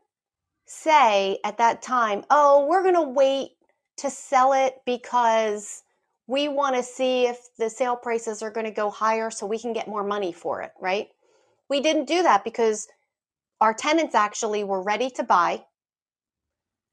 say 0.68 1.40
at 1.44 1.58
that 1.58 1.82
time, 1.82 2.24
oh, 2.30 2.68
we're 2.68 2.84
going 2.84 2.96
to 2.96 3.02
wait 3.02 3.52
to 3.98 4.10
sell 4.10 4.54
it 4.54 4.76
because 4.86 5.84
we 6.28 6.50
want 6.50 6.76
to 6.76 6.84
see 6.84 7.26
if 7.26 7.40
the 7.58 7.70
sale 7.70 7.96
prices 7.96 8.44
are 8.44 8.52
going 8.52 8.66
to 8.66 8.72
go 8.72 8.90
higher 8.90 9.32
so 9.32 9.48
we 9.48 9.58
can 9.58 9.74
get 9.74 9.88
more 9.88 10.04
money 10.04 10.34
for 10.34 10.62
it, 10.62 10.72
right? 10.80 11.08
We 11.70 11.80
didn't 11.82 12.06
do 12.06 12.22
that 12.24 12.44
because 12.44 12.88
our 13.62 13.74
tenants 13.74 14.14
actually 14.14 14.64
were 14.64 14.84
ready 14.84 15.10
to 15.12 15.24
buy 15.24 15.64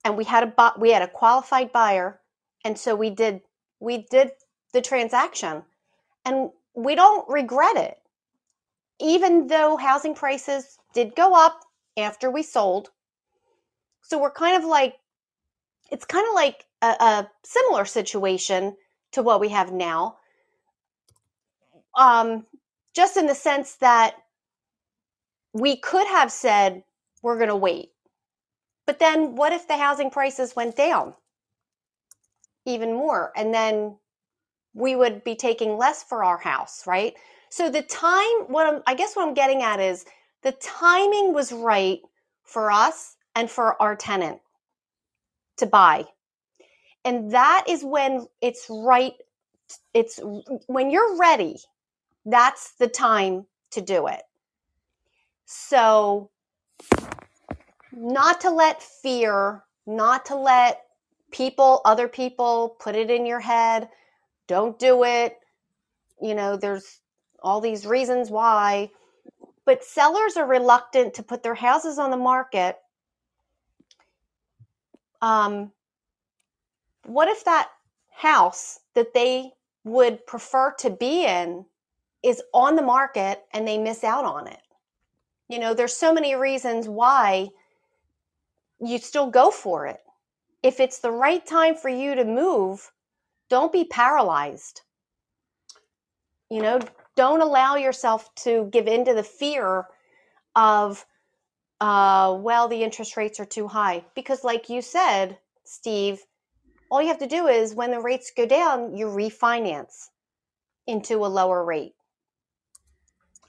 and 0.04 0.16
we 0.16 0.24
had 0.24 0.42
a 0.44 0.46
bu- 0.46 0.80
we 0.80 0.90
had 0.90 1.02
a 1.02 1.08
qualified 1.08 1.72
buyer 1.72 2.20
and 2.64 2.78
so 2.78 2.94
we 2.94 3.10
did 3.10 3.40
we 3.80 4.06
did 4.10 4.30
the 4.72 4.80
transaction 4.80 5.62
and 6.24 6.50
we 6.74 6.94
don't 6.94 7.28
regret 7.28 7.76
it 7.76 7.98
even 9.00 9.46
though 9.46 9.76
housing 9.76 10.14
prices 10.14 10.78
did 10.92 11.14
go 11.16 11.34
up 11.34 11.60
after 11.96 12.30
we 12.30 12.42
sold. 12.42 12.90
So 14.02 14.20
we're 14.20 14.30
kind 14.30 14.56
of 14.56 14.68
like 14.68 14.96
it's 15.90 16.04
kind 16.04 16.26
of 16.26 16.34
like 16.34 16.64
a, 16.82 16.86
a 16.86 17.30
similar 17.44 17.84
situation 17.84 18.76
to 19.12 19.22
what 19.22 19.40
we 19.40 19.50
have 19.50 19.72
now. 19.72 20.16
Um, 21.96 22.46
just 22.94 23.16
in 23.16 23.26
the 23.26 23.34
sense 23.34 23.76
that 23.76 24.16
we 25.52 25.76
could 25.76 26.06
have 26.06 26.32
said 26.32 26.82
we're 27.22 27.36
going 27.36 27.48
to 27.48 27.56
wait. 27.56 27.90
But 28.86 28.98
then 28.98 29.36
what 29.36 29.52
if 29.52 29.68
the 29.68 29.76
housing 29.76 30.10
prices 30.10 30.56
went 30.56 30.76
down? 30.76 31.14
Even 32.66 32.94
more 32.94 33.32
and 33.36 33.52
then 33.52 33.96
we 34.74 34.96
would 34.96 35.22
be 35.22 35.36
taking 35.36 35.76
less 35.78 36.02
for 36.02 36.24
our 36.24 36.38
house 36.38 36.86
right 36.86 37.14
so 37.54 37.70
the 37.70 37.82
time 37.82 38.48
what 38.48 38.66
I'm, 38.66 38.82
i 38.86 38.94
guess 38.94 39.14
what 39.14 39.28
i'm 39.28 39.34
getting 39.34 39.62
at 39.62 39.78
is 39.78 40.04
the 40.42 40.52
timing 40.52 41.32
was 41.32 41.52
right 41.52 42.00
for 42.42 42.70
us 42.70 43.16
and 43.34 43.50
for 43.50 43.80
our 43.80 43.96
tenant 43.96 44.40
to 45.56 45.66
buy. 45.66 46.04
And 47.04 47.30
that 47.32 47.64
is 47.68 47.84
when 47.84 48.26
it's 48.40 48.66
right 48.68 49.12
it's 49.92 50.20
when 50.66 50.90
you're 50.90 51.16
ready 51.16 51.56
that's 52.26 52.72
the 52.72 52.88
time 52.88 53.46
to 53.70 53.80
do 53.80 54.06
it. 54.06 54.22
So 55.44 56.30
not 57.92 58.40
to 58.40 58.50
let 58.50 58.82
fear 58.82 59.62
not 59.86 60.24
to 60.26 60.34
let 60.36 60.82
people 61.30 61.82
other 61.84 62.08
people 62.08 62.76
put 62.80 62.96
it 62.96 63.10
in 63.10 63.26
your 63.26 63.40
head 63.40 63.88
don't 64.46 64.78
do 64.78 65.04
it. 65.04 65.38
You 66.20 66.34
know 66.34 66.56
there's 66.56 67.00
all 67.44 67.60
these 67.60 67.86
reasons 67.86 68.30
why. 68.30 68.90
But 69.66 69.84
sellers 69.84 70.36
are 70.36 70.46
reluctant 70.46 71.14
to 71.14 71.22
put 71.22 71.42
their 71.42 71.54
houses 71.54 71.98
on 71.98 72.10
the 72.10 72.16
market. 72.16 72.76
Um, 75.22 75.70
what 77.06 77.28
if 77.28 77.44
that 77.44 77.68
house 78.10 78.80
that 78.94 79.14
they 79.14 79.52
would 79.84 80.26
prefer 80.26 80.72
to 80.78 80.90
be 80.90 81.24
in 81.24 81.64
is 82.22 82.42
on 82.52 82.76
the 82.76 82.82
market 82.82 83.42
and 83.52 83.68
they 83.68 83.78
miss 83.78 84.02
out 84.02 84.24
on 84.24 84.48
it? 84.48 84.60
You 85.48 85.58
know 85.58 85.74
there's 85.74 85.96
so 85.96 86.12
many 86.12 86.34
reasons 86.34 86.88
why 86.88 87.50
you 88.80 88.98
still 88.98 89.30
go 89.30 89.50
for 89.50 89.86
it. 89.86 90.00
If 90.62 90.80
it's 90.80 90.98
the 90.98 91.10
right 91.10 91.44
time 91.46 91.74
for 91.74 91.90
you 91.90 92.14
to 92.14 92.24
move 92.24 92.90
don't 93.50 93.72
be 93.72 93.84
paralyzed. 93.84 94.80
You 96.50 96.62
know 96.62 96.80
don't 97.16 97.40
allow 97.40 97.76
yourself 97.76 98.34
to 98.34 98.68
give 98.72 98.86
into 98.86 99.14
the 99.14 99.22
fear 99.22 99.86
of 100.56 101.04
uh, 101.80 102.36
well 102.40 102.68
the 102.68 102.82
interest 102.82 103.16
rates 103.16 103.40
are 103.40 103.44
too 103.44 103.68
high 103.68 104.04
because 104.14 104.44
like 104.44 104.68
you 104.68 104.80
said 104.80 105.38
steve 105.64 106.22
all 106.94 107.02
you 107.02 107.08
have 107.08 107.18
to 107.18 107.26
do 107.26 107.48
is 107.48 107.74
when 107.74 107.90
the 107.90 107.98
rates 107.98 108.30
go 108.36 108.46
down, 108.46 108.96
you 108.96 109.06
refinance 109.06 110.10
into 110.86 111.24
a 111.24 111.26
lower 111.26 111.64
rate. 111.64 111.94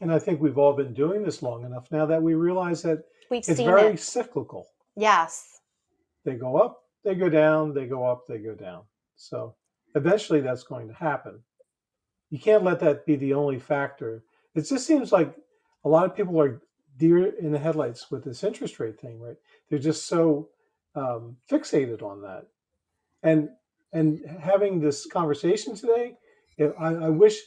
And 0.01 0.11
I 0.11 0.17
think 0.17 0.41
we've 0.41 0.57
all 0.57 0.73
been 0.73 0.95
doing 0.95 1.23
this 1.23 1.43
long 1.43 1.63
enough 1.63 1.87
now 1.91 2.07
that 2.07 2.21
we 2.21 2.33
realize 2.33 2.81
that 2.81 3.03
We've 3.29 3.47
it's 3.47 3.59
very 3.59 3.93
it. 3.93 3.99
cyclical. 3.99 4.65
Yes. 4.97 5.59
They 6.23 6.33
go 6.33 6.57
up, 6.57 6.81
they 7.03 7.13
go 7.13 7.29
down, 7.29 7.73
they 7.75 7.85
go 7.85 8.03
up, 8.03 8.25
they 8.27 8.39
go 8.39 8.55
down. 8.55 8.81
So 9.15 9.55
eventually 9.93 10.41
that's 10.41 10.63
going 10.63 10.87
to 10.87 10.93
happen. 10.95 11.39
You 12.35 12.41
can't 12.41 12.65
let 12.65 12.81
that 12.81 13.05
be 13.05 13.15
the 13.15 13.33
only 13.33 13.59
factor. 13.59 14.21
It 14.55 14.63
just 14.67 14.85
seems 14.85 15.13
like 15.13 15.33
a 15.85 15.87
lot 15.89 16.03
of 16.03 16.13
people 16.17 16.37
are 16.41 16.61
deer 16.97 17.27
in 17.27 17.53
the 17.53 17.57
headlights 17.57 18.11
with 18.11 18.25
this 18.25 18.43
interest 18.43 18.77
rate 18.77 18.99
thing, 18.99 19.21
right? 19.21 19.37
They're 19.69 19.79
just 19.79 20.05
so 20.07 20.49
um, 20.95 21.37
fixated 21.49 22.01
on 22.03 22.21
that. 22.23 22.45
And 23.23 23.47
and 23.93 24.19
having 24.41 24.81
this 24.81 25.05
conversation 25.05 25.75
today, 25.75 26.17
I, 26.59 26.65
I 27.07 27.09
wish 27.09 27.39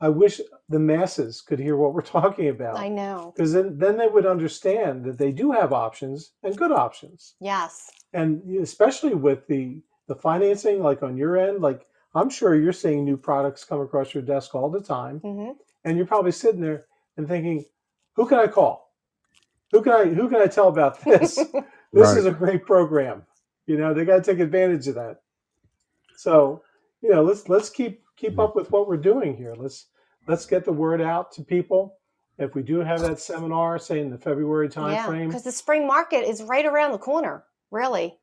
I 0.00 0.08
wish 0.08 0.40
the 0.70 0.78
masses 0.78 1.42
could 1.42 1.58
hear 1.58 1.76
what 1.76 1.92
we're 1.92 2.00
talking 2.18 2.48
about 2.48 2.78
I 2.78 2.88
know. 2.88 3.34
because 3.36 3.52
then, 3.52 3.76
then 3.76 3.98
they 3.98 4.08
would 4.08 4.24
understand 4.24 5.04
that 5.04 5.18
they 5.18 5.32
do 5.32 5.52
have 5.52 5.74
options 5.74 6.32
and 6.42 6.56
good 6.56 6.72
options 6.72 7.34
Yes. 7.40 7.90
and 8.14 8.40
especially 8.62 9.14
with 9.14 9.46
the 9.48 9.82
the 10.08 10.14
financing 10.16 10.82
like 10.82 11.02
on 11.02 11.18
your 11.18 11.36
end 11.36 11.60
like 11.60 11.86
i'm 12.14 12.30
sure 12.30 12.54
you're 12.54 12.72
seeing 12.72 13.04
new 13.04 13.16
products 13.16 13.64
come 13.64 13.80
across 13.80 14.14
your 14.14 14.22
desk 14.22 14.54
all 14.54 14.70
the 14.70 14.80
time 14.82 15.20
hmm 15.20 15.50
and 15.84 15.96
you're 15.96 16.06
probably 16.06 16.32
sitting 16.32 16.60
there 16.60 16.86
and 17.16 17.28
thinking 17.28 17.64
who 18.16 18.26
can 18.26 18.38
i 18.38 18.46
call 18.46 18.92
who 19.72 19.82
can 19.82 19.92
i 19.92 20.04
who 20.06 20.28
can 20.28 20.40
i 20.40 20.46
tell 20.46 20.68
about 20.68 21.00
this 21.04 21.36
this 21.36 22.14
Right. 22.14 22.18
is 22.18 22.26
a 22.26 22.32
great 22.32 22.64
program 22.66 23.22
you 23.66 23.78
know 23.78 23.94
they 23.94 24.04
got 24.04 24.24
to 24.24 24.32
take 24.32 24.40
advantage 24.40 24.88
of 24.88 24.96
that 24.96 25.22
so 26.16 26.62
you 27.02 27.10
know 27.10 27.22
let's 27.22 27.48
let's 27.48 27.70
keep 27.70 28.02
keep 28.16 28.38
up 28.38 28.56
with 28.56 28.70
what 28.72 28.88
we're 28.88 28.96
doing 28.98 29.36
here 29.36 29.54
let's 29.56 29.86
let's 30.28 30.46
get 30.46 30.64
the 30.64 30.72
word 30.72 31.00
out 31.02 31.32
to 31.32 31.42
people 31.42 31.96
if 32.38 32.54
we 32.54 32.62
do 32.62 32.80
have 32.80 33.00
that 33.02 33.20
seminar 33.20 33.78
say 33.78 34.00
in 34.00 34.10
the 34.10 34.18
february 34.18 34.68
yeah. 34.76 35.06
timeframe 35.06 35.26
Because 35.28 35.44
the 35.44 35.52
spring 35.52 35.86
market 35.86 36.28
is 36.28 36.42
right 36.42 36.66
around 36.66 36.92
the 36.92 36.98
corner, 36.98 37.44
really. 37.70 38.18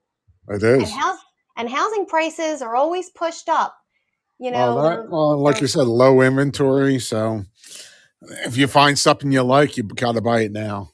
It 0.49 0.63
And 0.79 0.83
is. 0.83 0.91
house 0.91 1.19
and 1.57 1.69
housing 1.69 2.05
prices 2.07 2.61
are 2.61 2.75
always 2.75 3.09
pushed 3.11 3.49
up. 3.49 3.77
You 4.41 4.49
know, 4.49 4.69
um, 4.69 4.75
Well, 4.75 4.89
that, 4.89 5.09
well, 5.11 5.37
like 5.37 5.61
you 5.61 5.67
said, 5.67 5.85
low 5.85 6.21
inventory. 6.21 6.97
So 6.97 7.43
if 8.45 8.57
you 8.57 8.65
find 8.65 8.97
something 8.97 9.31
you 9.31 9.43
like, 9.43 9.77
you 9.77 9.83
got 9.83 10.13
to 10.13 10.21
buy 10.21 10.41
it 10.41 10.51
now. 10.51 10.89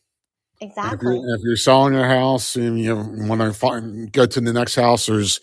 If 0.59 0.71
exactly. 0.71 1.15
you're, 1.15 1.35
if 1.35 1.41
you're 1.43 1.55
selling 1.55 1.93
your 1.93 2.07
house 2.07 2.57
and 2.57 2.77
you 2.77 2.93
want 2.95 3.39
to 3.39 3.53
find, 3.53 4.11
go 4.11 4.25
to 4.25 4.41
the 4.41 4.51
next 4.51 4.75
house, 4.75 5.05
there's 5.05 5.39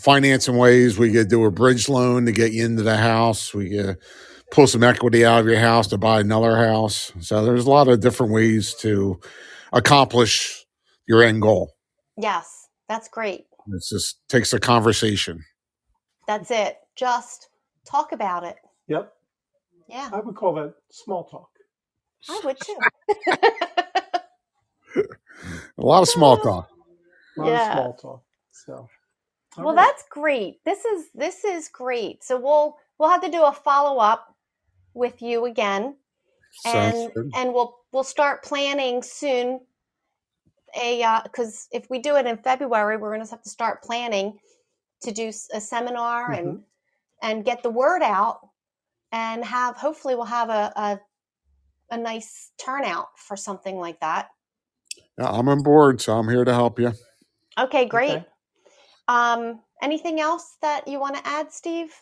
financing 0.00 0.56
ways. 0.56 0.98
We 0.98 1.12
could 1.12 1.28
do 1.28 1.44
a 1.44 1.50
bridge 1.52 1.88
loan 1.88 2.26
to 2.26 2.32
get 2.32 2.50
you 2.50 2.64
into 2.64 2.82
the 2.82 2.96
house. 2.96 3.54
We 3.54 3.70
could 3.70 3.98
pull 4.50 4.66
some 4.66 4.82
equity 4.82 5.24
out 5.24 5.40
of 5.40 5.46
your 5.46 5.60
house 5.60 5.86
to 5.88 5.98
buy 5.98 6.18
another 6.18 6.56
house. 6.56 7.12
So 7.20 7.44
there's 7.44 7.66
a 7.66 7.70
lot 7.70 7.86
of 7.86 8.00
different 8.00 8.32
ways 8.32 8.74
to 8.80 9.20
accomplish 9.72 10.66
your 11.06 11.22
end 11.22 11.42
goal. 11.42 11.74
Yes, 12.16 12.66
that's 12.88 13.08
great. 13.08 13.44
It 13.68 13.84
just 13.88 14.18
takes 14.28 14.52
a 14.52 14.58
conversation. 14.58 15.44
That's 16.26 16.50
it. 16.50 16.78
Just 16.98 17.48
talk 17.86 18.12
about 18.12 18.44
it. 18.44 18.56
yep 18.88 19.12
Yeah, 19.88 20.10
i 20.12 20.20
would 20.20 20.34
call 20.36 20.54
that 20.54 20.74
small 20.90 21.24
talk 21.24 21.50
I 22.28 22.40
would 22.44 22.58
too. 22.60 22.76
A 25.78 25.82
lot 25.82 26.02
of 26.02 26.08
small 26.08 26.36
talk. 26.38 26.68
a 27.36 27.40
lot 27.40 27.48
Yeah. 27.48 27.70
of 27.70 27.72
small 27.74 27.92
talk 27.94 28.22
so 28.52 28.88
all 29.56 29.64
well 29.64 29.74
right. 29.74 29.86
that's 29.86 30.04
great 30.10 30.64
this 30.64 30.84
is 30.84 31.06
this 31.14 31.44
is 31.44 31.68
great 31.68 32.24
so 32.24 32.38
we'll 32.40 32.76
we'll 32.98 33.08
have 33.10 33.22
to 33.22 33.30
do 33.30 33.42
a 33.44 33.52
follow-up 33.52 34.34
with 34.94 35.22
you 35.22 35.44
again 35.46 35.96
Sounds 36.52 36.94
and 36.96 37.12
good. 37.14 37.30
and 37.36 37.54
we'll 37.54 37.76
we'll 37.92 38.04
start 38.04 38.42
planning 38.44 39.02
soon 39.02 39.60
a 40.80 41.02
because 41.24 41.68
if 41.72 41.88
we 41.90 41.98
do 42.00 42.16
it 42.16 42.26
in 42.26 42.36
february 42.38 42.96
we're 42.96 43.14
going 43.14 43.24
to 43.24 43.30
have 43.30 43.42
to 43.42 43.50
start 43.50 43.82
planning 43.82 44.38
to 45.02 45.12
do 45.12 45.30
a 45.54 45.60
seminar 45.60 46.30
Mm-hmm. 46.30 46.34
and 46.34 46.60
get 47.44 47.62
the 47.62 47.70
word 47.70 48.02
out 48.02 48.40
and 49.12 49.44
have 49.44 49.76
hopefully 49.76 50.14
we'll 50.14 50.24
have 50.26 50.50
a 50.50 50.72
a, 50.76 51.00
a 51.92 51.98
nice 51.98 52.52
turnout 52.64 53.08
for 53.16 53.36
something 53.36 53.76
like 53.78 54.00
that 54.00 54.28
Yeah, 55.18 55.30
I'm 55.30 55.48
on 55.48 55.62
board, 55.62 56.00
so 56.00 56.14
I'm 56.18 56.28
here 56.28 56.44
to 56.44 56.54
help 56.54 56.78
you. 56.80 56.92
okay 57.60 57.86
great 57.86 58.20
Okay. 58.20 58.26
um 59.08 59.60
anything 59.82 60.20
else 60.20 60.56
that 60.62 60.88
you 60.88 61.00
want 61.00 61.16
to 61.16 61.26
add 61.26 61.52
steve 61.52 61.92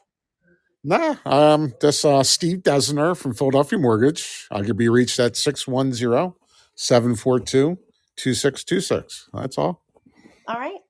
Nah, 0.84 1.16
um, 1.26 1.74
this 1.80 2.04
uh, 2.04 2.22
Steve 2.22 2.58
Dessner 2.58 3.16
from 3.16 3.34
Philadelphia 3.34 3.78
Mortgage. 3.78 4.46
I 4.50 4.62
could 4.62 4.78
be 4.78 4.88
reached 4.88 5.18
at 5.20 5.36
610 5.36 6.34
742 6.76 7.76
2626. 8.16 9.28
That's 9.34 9.58
all. 9.58 9.84
all 10.48 10.58
right 10.58 10.80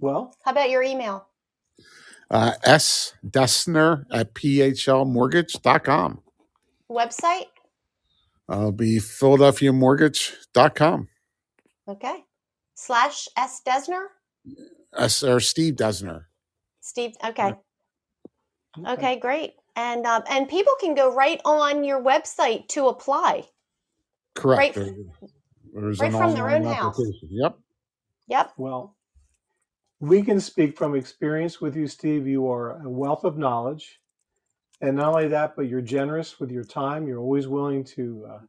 well 0.00 0.34
how 0.44 0.52
about 0.52 0.70
your 0.70 0.82
email 0.82 1.26
Uh, 2.30 2.52
S 2.64 3.14
Dessner 3.26 4.04
at 4.10 4.34
phlmortgage.com. 4.34 6.22
website 6.90 7.46
I'll 8.48 8.72
be 8.72 8.98
philadelphiamortgage.com. 8.98 11.08
okay 11.88 12.24
slash 12.74 13.28
s 13.36 13.60
dessner 13.66 14.06
S 14.96 15.22
or 15.22 15.38
Steve 15.40 15.74
Dessner. 15.76 16.24
steve 16.80 17.12
okay 17.24 17.54
okay 18.88 19.18
great 19.20 19.52
and 19.76 20.04
um, 20.06 20.22
and 20.28 20.48
people 20.48 20.74
can 20.80 20.94
go 20.94 21.14
right 21.14 21.40
on 21.44 21.84
your 21.84 22.02
website 22.02 22.66
to 22.68 22.88
apply 22.88 23.44
Correct. 24.34 24.76
Right- 24.76 24.84
There- 24.86 24.94
there's 25.76 25.98
right 26.00 26.12
from 26.12 26.34
their 26.34 26.50
own 26.50 26.62
house. 26.64 27.00
Yep. 27.30 27.58
yep 28.28 28.52
Well, 28.56 28.96
we 30.08 30.22
can 30.22 30.40
speak 30.40 30.78
from 30.78 30.96
experience 30.96 31.60
with 31.60 31.76
you, 31.76 31.86
Steve. 31.88 32.26
You 32.26 32.48
are 32.50 32.82
a 32.84 32.90
wealth 32.90 33.24
of 33.24 33.38
knowledge. 33.38 34.00
And 34.82 34.96
not 34.96 35.10
only 35.14 35.28
that, 35.28 35.56
but 35.56 35.68
you're 35.68 35.82
generous 35.82 36.40
with 36.40 36.50
your 36.52 36.64
time. 36.64 37.08
You're 37.08 37.20
always 37.20 37.48
willing 37.48 37.84
to, 37.96 38.26
uh, 38.30 38.40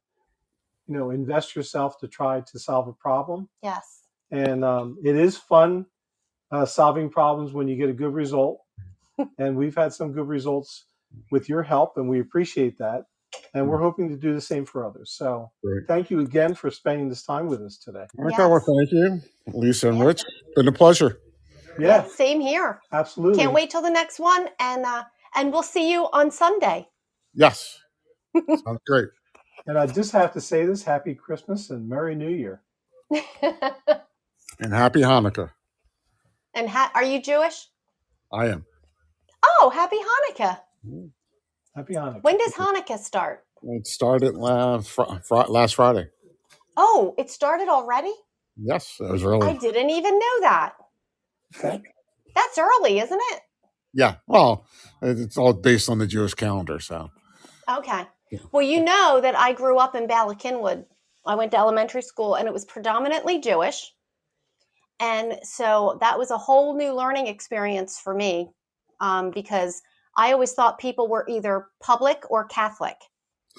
you 0.88 0.98
know, 0.98 1.12
invest 1.12 1.56
yourself 1.56 2.00
to 2.00 2.08
try 2.08 2.42
to 2.42 2.60
solve 2.60 2.88
a 2.88 2.94
problem. 2.94 3.50
yes 3.64 4.04
And 4.32 4.66
um, 4.66 4.98
it 5.04 5.16
is 5.16 5.38
fun 5.38 5.88
uh, 6.52 6.66
solving 6.66 7.10
problems 7.10 7.54
when 7.54 7.68
you 7.68 7.76
get 7.78 7.90
a 7.90 7.94
good 7.94 8.14
result. 8.14 8.62
and 9.40 9.58
we've 9.58 9.76
had 9.76 9.94
some 9.94 10.14
good 10.14 10.28
results 10.30 10.86
with 11.32 11.50
your 11.50 11.64
help, 11.64 11.98
and 11.98 12.10
we 12.10 12.22
appreciate 12.22 12.78
that. 12.80 13.04
And 13.54 13.70
we're 13.70 13.82
hoping 13.82 14.10
to 14.10 14.18
do 14.18 14.34
the 14.34 14.42
same 14.42 14.66
for 14.66 14.86
others. 14.86 15.12
So 15.12 15.52
Great. 15.64 15.84
thank 15.88 16.12
you 16.12 16.22
again 16.22 16.56
for 16.56 16.72
spending 16.72 17.10
this 17.10 17.24
time 17.24 17.48
with 17.48 17.62
us 17.62 17.78
today. 17.80 18.08
Okay, 18.20 18.46
well, 18.46 18.60
Yes. 18.60 18.66
thank 18.66 18.92
you, 18.92 19.22
Lisa 19.54 19.90
and 19.90 20.00
Yeah. 20.00 20.06
Rich. 20.06 20.24
Been 20.56 20.68
a 20.70 20.74
pleasure. 20.74 21.20
Yeah, 21.80 22.06
same 22.08 22.40
here 22.42 22.82
absolutely. 22.92 23.40
can't 23.40 23.54
wait 23.54 23.70
till 23.70 23.82
the 23.82 23.90
next 23.90 24.20
one 24.20 24.48
and 24.60 24.86
uh 24.86 25.04
and 25.36 25.52
we'll 25.52 25.64
see 25.64 25.92
you 25.92 26.08
on 26.14 26.32
sunday 26.32 26.88
Yes. 27.34 27.80
Sounds 28.36 28.80
great. 28.88 29.10
And 29.68 29.78
I 29.78 29.88
just 29.88 30.12
have 30.14 30.32
to 30.34 30.42
say 30.42 30.66
this 30.66 30.84
happy 30.84 31.14
Christmas 31.14 31.70
and 31.70 31.88
Merry 31.90 32.16
New 32.16 32.30
Year. 32.30 32.62
And 34.60 34.74
happy 34.74 35.02
Hanukkah. 35.02 35.52
and 36.54 36.70
ha- 36.70 36.92
are 36.96 37.04
you 37.04 37.22
jewish 37.22 37.68
I 38.32 38.48
am. 38.48 38.66
Oh, 39.44 39.70
happy 39.74 39.98
Hanukkah. 39.98 40.60
Happy 41.76 41.94
Hanukkah. 41.94 42.24
When 42.24 42.38
does 42.38 42.54
Hanukkah 42.54 42.98
start? 43.00 43.44
It 43.64 43.86
started 43.86 44.36
last, 44.36 44.90
fr- 44.90 45.16
fr- 45.24 45.50
last 45.50 45.76
Friday. 45.76 46.08
Oh, 46.78 47.14
it 47.18 47.30
started 47.30 47.68
already? 47.68 48.14
Yes, 48.58 48.96
it 49.00 49.12
was 49.12 49.24
early. 49.24 49.48
I 49.48 49.54
didn't 49.58 49.90
even 49.90 50.18
know 50.18 50.40
that. 50.42 50.74
That's 51.62 52.58
early, 52.58 53.00
isn't 53.00 53.22
it? 53.32 53.42
Yeah, 53.94 54.16
well, 54.28 54.66
it's 55.02 55.38
all 55.38 55.54
based 55.54 55.90
on 55.90 56.00
the 56.00 56.08
Jewish 56.08 56.34
calendar. 56.34 56.80
So, 56.80 57.10
Okay. 57.70 58.06
Well, 58.52 58.64
you 58.64 58.84
know 58.84 59.20
that 59.22 59.38
I 59.38 59.54
grew 59.54 59.78
up 59.78 59.96
in 59.96 60.08
Bala 60.08 60.36
Cynwyd. 60.36 60.86
I 61.26 61.36
went 61.36 61.52
to 61.52 61.58
elementary 61.58 62.02
school 62.02 62.36
and 62.36 62.48
it 62.48 62.54
was 62.54 62.66
predominantly 62.66 63.40
Jewish. 63.40 63.94
And 65.00 65.40
so 65.44 65.98
that 66.02 66.18
was 66.18 66.32
a 66.32 66.38
whole 66.38 66.76
new 66.76 66.94
learning 66.94 67.28
experience 67.28 68.00
for 68.00 68.14
me 68.14 68.50
um, 69.00 69.32
because 69.32 69.82
I 70.18 70.34
always 70.34 70.54
thought 70.54 70.80
people 70.80 71.08
were 71.08 71.26
either 71.30 71.68
public 71.82 72.24
or 72.30 72.46
Catholic. 72.46 72.98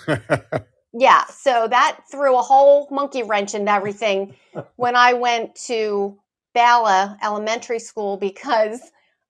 Yeah. 0.98 1.24
So 1.26 1.68
that 1.68 2.00
threw 2.10 2.38
a 2.38 2.42
whole 2.42 2.88
monkey 2.90 3.22
wrench 3.22 3.54
into 3.54 3.70
everything 3.70 4.34
when 4.76 4.96
I 4.96 5.12
went 5.12 5.54
to 5.66 6.18
Bala 6.56 7.18
Elementary 7.22 7.80
School 7.80 8.18
because 8.18 8.80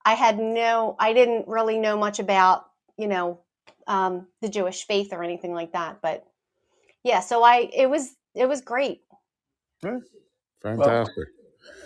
I 0.07 0.15
had 0.15 0.39
no, 0.41 0.97
I 1.01 1.15
didn't 1.15 1.49
really 1.49 1.79
know 1.81 1.99
much 1.99 2.21
about, 2.21 2.67
you 2.99 3.09
know, 3.09 3.41
um, 3.89 4.29
the 4.43 4.51
Jewish 4.51 4.87
faith 4.87 5.11
or 5.13 5.25
anything 5.25 5.55
like 5.55 5.75
that. 5.75 6.01
But 6.03 6.27
yeah, 7.05 7.21
so 7.21 7.45
I, 7.45 7.71
it 7.75 7.91
was, 7.91 8.11
it 8.35 8.49
was 8.49 8.63
great. 8.63 9.03
fantastic. 10.63 11.29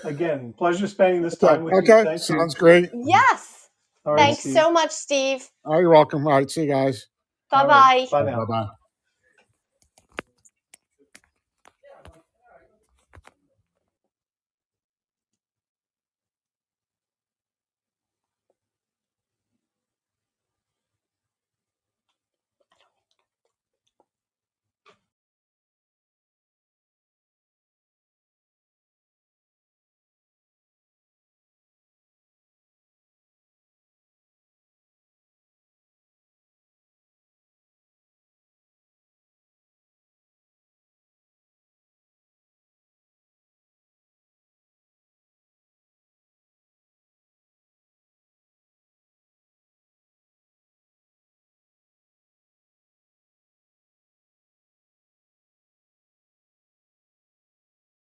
Again, 0.04 0.54
pleasure 0.56 0.86
spending 0.88 1.22
this 1.22 1.38
time 1.38 1.64
with 1.64 1.80
you. 1.80 1.80
Okay, 1.80 2.02
Thank 2.02 2.28
you. 2.28 2.36
sounds 2.38 2.54
great. 2.56 2.90
Yes. 2.92 3.68
All 4.06 4.14
right, 4.14 4.26
Thanks 4.28 4.34
Steve. 4.34 4.54
so 4.54 4.70
much, 4.72 4.92
Steve. 4.92 5.48
Oh, 5.66 5.78
you're 5.80 5.90
welcome. 5.90 6.26
All 6.26 6.34
right, 6.34 6.50
see 6.50 6.62
you 6.64 6.68
guys. 6.70 7.06
Bye-bye. 7.50 7.66
right, 7.66 8.08
Bye 8.10 8.24
now. 8.24 8.38
Bye 8.40 8.46
bye. 8.48 8.68